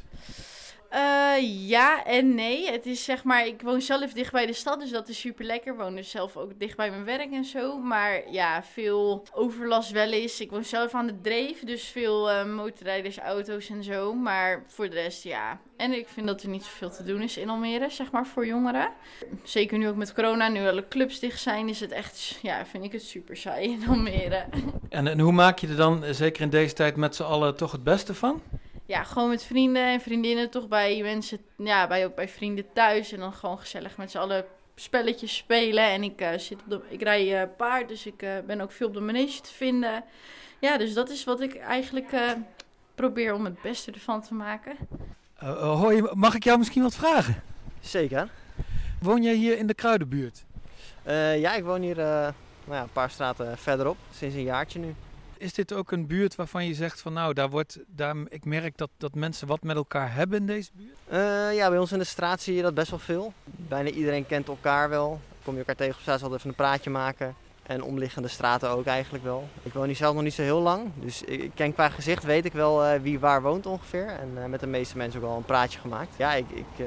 Uh, 0.94 1.70
ja 1.70 2.06
en 2.06 2.36
nee. 2.36 2.72
Het 2.72 2.86
is 2.86 3.04
zeg 3.04 3.24
maar, 3.24 3.48
ik 3.48 3.62
woon 3.62 3.82
zelf 3.82 4.14
dicht 4.14 4.32
bij 4.32 4.46
de 4.46 4.54
stad, 4.54 4.80
dus 4.80 4.92
dat 4.92 5.10
is 5.10 5.20
super 5.20 5.46
lekker. 5.46 5.74
Ik 5.74 5.80
woon 5.80 5.96
dus 5.96 6.10
zelf 6.12 6.38
ook 6.38 6.60
dicht 6.60 6.78
bij 6.78 6.90
mijn 6.90 7.06
werk 7.06 7.32
en 7.32 7.46
zo. 7.46 7.78
Maar 7.78 8.32
ja, 8.32 8.64
veel 8.64 9.24
overlast 9.32 9.92
wel 9.92 10.12
eens. 10.12 10.40
Ik 10.40 10.50
woon 10.50 10.64
zelf 10.64 10.94
aan 10.94 11.08
de 11.08 11.22
dreef, 11.22 11.60
dus 11.64 11.84
veel 11.84 12.32
uh, 12.32 12.46
motorrijders, 12.46 13.18
auto's 13.18 13.70
en 13.70 13.84
zo. 13.84 14.14
Maar 14.14 14.64
voor 14.68 14.90
de 14.90 14.96
rest, 14.96 15.24
ja. 15.24 15.60
En 15.78 15.94
ik 15.94 16.08
vind 16.08 16.28
dat 16.28 16.42
er 16.42 16.50
niet 16.50 16.64
zoveel 16.64 16.92
te 16.92 17.04
doen 17.04 17.22
is 17.22 17.38
in 17.38 17.50
Almere, 17.50 17.90
zeg 17.90 18.12
maar, 18.12 18.28
voor 18.28 18.46
jongeren. 18.46 18.90
Zeker 19.44 19.78
nu 19.78 19.88
ook 19.88 19.96
met 19.96 20.14
corona, 20.14 20.48
nu 20.48 20.68
alle 20.68 20.88
clubs 20.88 21.20
dicht 21.20 21.42
zijn, 21.42 21.70
is 21.70 21.80
het 21.80 21.92
echt, 21.92 22.40
ja, 22.42 22.66
vind 22.66 22.84
ik 22.84 22.92
het 22.92 23.04
super 23.04 23.38
saai 23.38 23.72
in 23.72 23.88
Almere. 23.88 24.46
En, 24.90 25.08
en 25.08 25.20
hoe 25.20 25.32
maak 25.32 25.60
je 25.60 25.68
er 25.68 25.76
dan, 25.76 26.04
zeker 26.10 26.42
in 26.42 26.50
deze 26.50 26.74
tijd, 26.74 26.96
met 26.96 27.16
z'n 27.16 27.24
allen 27.24 27.56
toch 27.56 27.72
het 27.72 27.84
beste 27.84 28.14
van? 28.14 28.42
Ja, 28.86 29.04
gewoon 29.04 29.30
met 29.30 29.44
vrienden 29.44 29.84
en 29.84 30.02
vriendinnen, 30.02 30.50
toch 30.50 30.68
bij 30.68 31.02
mensen, 31.02 31.40
ja, 31.58 31.88
bij, 31.88 32.06
ook 32.06 32.16
bij 32.16 32.30
vrienden 32.30 32.66
thuis. 32.74 33.12
En 33.12 33.20
dan 33.20 33.34
gewoon 33.34 33.60
gezellig 33.60 33.98
met 33.98 34.12
z'n 34.12 34.18
allen 34.18 34.46
spelletjes 34.76 35.36
spelen. 35.36 35.84
En 35.84 36.04
ik, 36.04 36.22
uh, 36.22 36.38
zit 36.38 36.62
op 36.62 36.70
de, 36.70 36.82
ik 36.90 37.02
rij 37.02 37.42
uh, 37.42 37.50
paard, 37.58 37.88
dus 37.88 38.06
ik 38.06 38.22
uh, 38.22 38.30
ben 38.48 38.62
ook 38.62 38.72
veel 38.72 38.88
op 38.88 38.94
de 38.94 39.00
manege 39.00 39.42
te 39.42 39.54
vinden. 39.54 40.04
Ja, 40.60 40.78
dus 40.78 40.94
dat 40.94 41.10
is 41.10 41.24
wat 41.24 41.42
ik 41.42 41.56
eigenlijk 41.56 42.16
probeer 42.96 43.34
om 43.34 43.46
het 43.46 43.62
beste 43.62 43.92
ervan 43.92 44.22
te 44.22 44.34
maken. 44.34 44.76
hoi, 45.60 46.02
mag 46.14 46.36
ik 46.36 46.44
jou 46.44 46.58
misschien 46.58 46.84
wat 46.84 46.96
vragen? 46.96 47.44
Zeker. 47.80 48.30
Woon 49.02 49.24
jij 49.24 49.34
hier 49.34 49.58
in 49.58 49.68
de 49.68 49.74
Kruidenbuurt? 49.74 50.46
ja, 51.38 51.54
ik 51.54 51.64
woon 51.64 51.82
hier 51.82 51.96
nou 51.96 52.34
ja, 52.70 52.82
een 52.82 52.92
paar 52.92 53.10
straten 53.10 53.58
verderop, 53.58 53.98
sinds 54.12 54.36
een 54.36 54.44
jaartje 54.44 54.80
nu 54.80 54.96
is 55.44 55.54
dit 55.54 55.74
ook 55.74 55.92
een 55.92 56.08
buurt 56.08 56.36
waarvan 56.36 56.66
je 56.66 56.74
zegt 56.74 57.02
van 57.02 57.14
nou, 57.14 57.34
daar 57.34 57.50
wordt, 57.50 57.80
daar, 57.88 58.16
ik 58.30 58.46
merk 58.46 58.78
dat, 58.78 58.90
dat 58.98 59.16
mensen 59.16 59.48
wat 59.48 59.64
met 59.64 59.76
elkaar 59.76 60.14
hebben 60.14 60.40
in 60.40 60.46
deze 60.46 60.70
buurt? 60.74 60.98
Uh, 61.12 61.56
ja, 61.56 61.70
bij 61.70 61.78
ons 61.78 61.92
in 61.92 61.98
de 61.98 62.04
straat 62.04 62.42
zie 62.42 62.56
je 62.56 62.62
dat 62.62 62.74
best 62.74 62.90
wel 62.90 63.00
veel. 63.00 63.34
Bijna 63.46 63.90
iedereen 63.90 64.28
kent 64.28 64.48
elkaar 64.48 64.90
wel. 64.90 65.20
Kom 65.44 65.54
je 65.54 65.60
elkaar 65.60 65.76
tegen 65.76 65.94
op 65.94 66.02
straat, 66.02 66.20
zal 66.20 66.34
even 66.34 66.50
een 66.50 66.56
praatje 66.56 66.90
maken. 66.90 67.36
En 67.64 67.84
omliggende 67.84 68.28
straten 68.28 68.70
ook 68.70 68.86
eigenlijk 68.86 69.24
wel. 69.24 69.48
Ik 69.64 69.74
woon 69.74 69.86
hier 69.86 69.96
zelf 69.96 70.14
nog 70.14 70.24
niet 70.24 70.34
zo 70.34 70.42
heel 70.42 70.62
lang. 70.62 70.92
Dus 70.96 71.22
ik, 71.22 71.52
ken 71.56 71.74
qua 71.74 71.90
gezicht, 71.90 72.24
weet 72.24 72.46
ik 72.46 72.54
wel 72.54 72.86
uh, 72.86 73.00
wie 73.02 73.20
waar 73.20 73.42
woont 73.42 73.66
ongeveer. 73.66 74.08
En 74.08 74.30
uh, 74.38 74.46
met 74.46 74.60
de 74.60 74.68
meeste 74.68 74.98
mensen 74.98 75.24
ook 75.24 75.30
al 75.30 75.38
een 75.38 75.46
praatje 75.46 75.80
gemaakt. 75.80 76.14
Ja, 76.18 76.34
ik, 76.34 76.46
ik 76.50 76.86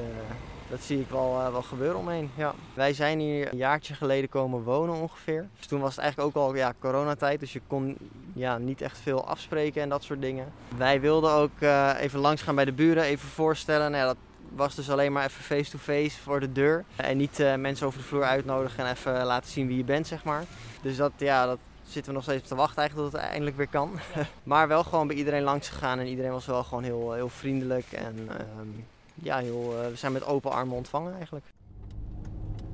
dat 0.69 0.81
zie 0.81 0.99
ik 0.99 1.09
wel, 1.09 1.39
uh, 1.39 1.63
gebeuren 1.63 1.97
omheen. 1.97 2.31
Ja. 2.35 2.53
Wij 2.73 2.93
zijn 2.93 3.19
hier 3.19 3.51
een 3.51 3.57
jaartje 3.57 3.93
geleden 3.93 4.29
komen 4.29 4.63
wonen 4.63 4.95
ongeveer. 4.95 5.47
Dus 5.57 5.67
toen 5.67 5.79
was 5.79 5.95
het 5.95 5.99
eigenlijk 5.99 6.37
ook 6.37 6.43
al 6.43 6.55
ja, 6.55 6.73
coronatijd. 6.79 7.39
Dus 7.39 7.53
je 7.53 7.61
kon 7.67 7.97
ja, 8.33 8.57
niet 8.57 8.81
echt 8.81 8.97
veel 8.97 9.27
afspreken 9.27 9.81
en 9.81 9.89
dat 9.89 10.03
soort 10.03 10.21
dingen. 10.21 10.51
Wij 10.77 11.01
wilden 11.01 11.31
ook 11.31 11.51
uh, 11.59 11.93
even 11.99 12.19
langs 12.19 12.41
gaan 12.41 12.55
bij 12.55 12.65
de 12.65 12.71
buren, 12.71 13.03
even 13.03 13.29
voorstellen. 13.29 13.91
Nou, 13.91 14.03
ja, 14.03 14.07
dat 14.07 14.17
was 14.55 14.75
dus 14.75 14.89
alleen 14.89 15.11
maar 15.11 15.25
even 15.25 15.43
face-to-face 15.43 16.21
voor 16.21 16.39
de 16.39 16.51
deur. 16.51 16.83
En 16.95 17.17
niet 17.17 17.39
uh, 17.39 17.55
mensen 17.55 17.87
over 17.87 17.99
de 17.99 18.05
vloer 18.05 18.23
uitnodigen 18.23 18.85
en 18.85 18.91
even 18.91 19.25
laten 19.25 19.51
zien 19.51 19.67
wie 19.67 19.77
je 19.77 19.83
bent, 19.83 20.07
zeg 20.07 20.23
maar. 20.23 20.43
Dus 20.81 20.97
dat, 20.97 21.11
ja, 21.17 21.45
dat 21.45 21.59
zitten 21.83 22.11
we 22.11 22.17
nog 22.17 22.23
steeds 22.23 22.41
op 22.41 22.47
te 22.47 22.55
wachten 22.55 22.77
eigenlijk 22.77 23.11
dat 23.11 23.21
het 23.21 23.29
eindelijk 23.29 23.57
weer 23.57 23.67
kan. 23.67 23.99
maar 24.43 24.67
wel 24.67 24.83
gewoon 24.83 25.07
bij 25.07 25.15
iedereen 25.15 25.43
langs 25.43 25.69
gegaan 25.69 25.99
en 25.99 26.07
iedereen 26.07 26.31
was 26.31 26.45
wel 26.45 26.63
gewoon 26.63 26.83
heel, 26.83 27.13
heel 27.13 27.29
vriendelijk 27.29 27.91
en... 27.91 28.29
Ehm, 28.29 28.96
ja, 29.23 29.37
heel, 29.37 29.73
eh, 29.81 29.89
we 29.89 29.95
zijn 29.95 30.11
met 30.11 30.25
open 30.25 30.51
armen 30.51 30.75
ontvangen 30.75 31.13
eigenlijk. 31.15 31.45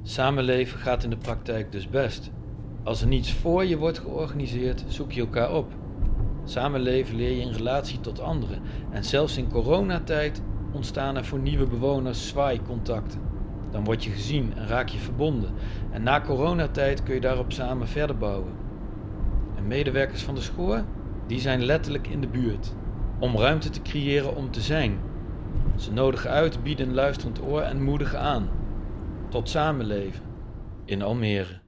Samenleven 0.03 0.79
gaat 0.79 1.03
in 1.03 1.09
de 1.09 1.17
praktijk 1.17 1.71
dus 1.71 1.89
best. 1.89 2.31
Als 2.83 3.01
er 3.01 3.07
niets 3.07 3.33
voor 3.33 3.65
je 3.65 3.77
wordt 3.77 3.99
georganiseerd, 3.99 4.83
zoek 4.87 5.11
je 5.11 5.21
elkaar 5.21 5.53
op. 5.53 5.71
Samenleven 6.43 7.15
leer 7.15 7.31
je 7.31 7.41
in 7.41 7.51
relatie 7.51 7.99
tot 7.99 8.19
anderen. 8.19 8.61
En 8.91 9.03
zelfs 9.03 9.37
in 9.37 9.49
coronatijd 9.49 10.41
ontstaan 10.71 11.15
er 11.15 11.25
voor 11.25 11.39
nieuwe 11.39 11.67
bewoners 11.67 12.27
zwaaicontacten. 12.27 13.21
Dan 13.71 13.83
word 13.83 14.03
je 14.03 14.09
gezien 14.09 14.53
en 14.55 14.67
raak 14.67 14.89
je 14.89 14.97
verbonden. 14.97 15.53
En 15.91 16.03
na 16.03 16.21
coronatijd 16.21 17.03
kun 17.03 17.13
je 17.13 17.21
daarop 17.21 17.51
samen 17.51 17.87
verder 17.87 18.17
bouwen. 18.17 18.53
En 19.55 19.67
medewerkers 19.67 20.23
van 20.23 20.35
de 20.35 20.41
school, 20.41 20.81
die 21.27 21.39
zijn 21.39 21.63
letterlijk 21.63 22.07
in 22.07 22.21
de 22.21 22.27
buurt. 22.27 22.73
Om 23.19 23.37
ruimte 23.37 23.69
te 23.69 23.81
creëren 23.81 24.35
om 24.35 24.51
te 24.51 24.61
zijn, 24.61 24.99
ze 25.77 25.91
nodigen 25.91 26.29
uit, 26.29 26.63
bieden 26.63 26.93
luisterend 26.93 27.41
oor 27.41 27.61
en 27.61 27.83
moedigen 27.83 28.19
aan. 28.19 28.49
Tot 29.29 29.49
samenleven 29.49 30.23
in 30.85 31.01
Almere. 31.01 31.61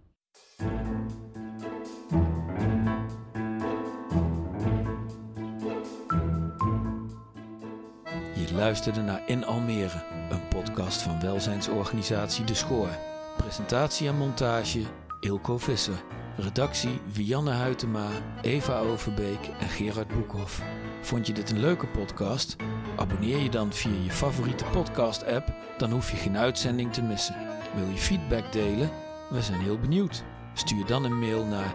Je 8.34 8.54
luisterde 8.56 9.02
naar 9.02 9.22
In 9.26 9.46
Almere, 9.46 10.04
een 10.30 10.48
podcast 10.48 11.02
van 11.02 11.20
welzijnsorganisatie 11.20 12.46
De 12.46 12.54
Schoor. 12.54 12.90
Presentatie 13.38 14.08
en 14.08 14.18
montage 14.18 14.82
Ilko 15.20 15.58
Visser. 15.58 16.04
Redactie 16.38 17.00
Vianne 17.12 17.52
Huytema, 17.52 18.08
Eva 18.42 18.80
Overbeek 18.80 19.50
en 19.60 19.68
Gerard 19.68 20.08
Boekhoff. 20.08 20.62
Vond 21.02 21.28
je 21.28 21.34
dit 21.34 21.52
een 21.52 21.60
leuke 21.60 21.88
podcast? 21.88 22.56
Abonneer 22.96 23.38
je 23.38 23.50
dan 23.50 23.74
via 23.74 24.04
je 24.04 24.12
favoriete 24.12 24.66
podcast-app, 24.66 25.54
dan 25.78 25.92
hoef 25.92 26.12
je 26.12 26.18
geen 26.18 26.38
uitzending 26.38 26.94
te 26.94 27.02
missen. 27.02 27.36
Wil 27.76 27.88
je 27.88 27.98
feedback 27.98 28.52
delen? 28.52 28.90
We 29.30 29.42
zijn 29.42 29.62
heel 29.62 29.80
benieuwd. 29.80 30.24
Stuur 30.54 30.86
dan 30.86 31.04
een 31.04 31.20
mail 31.20 31.46
naar 31.46 31.74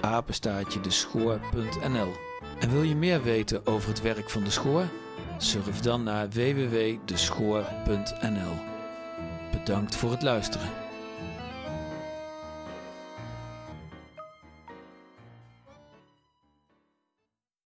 prapenstaatjedeschoor.nl 0.00 2.12
En 2.60 2.70
wil 2.70 2.82
je 2.82 2.96
meer 2.96 3.22
weten 3.22 3.66
over 3.66 3.88
het 3.88 4.02
werk 4.02 4.30
van 4.30 4.44
de 4.44 4.50
Schoor? 4.50 4.84
Surf 5.38 5.80
dan 5.80 6.02
naar 6.02 6.28
www.deschoor.nl 6.28 8.54
Bedankt 9.52 9.96
voor 9.96 10.10
het 10.10 10.22
luisteren. 10.22 10.68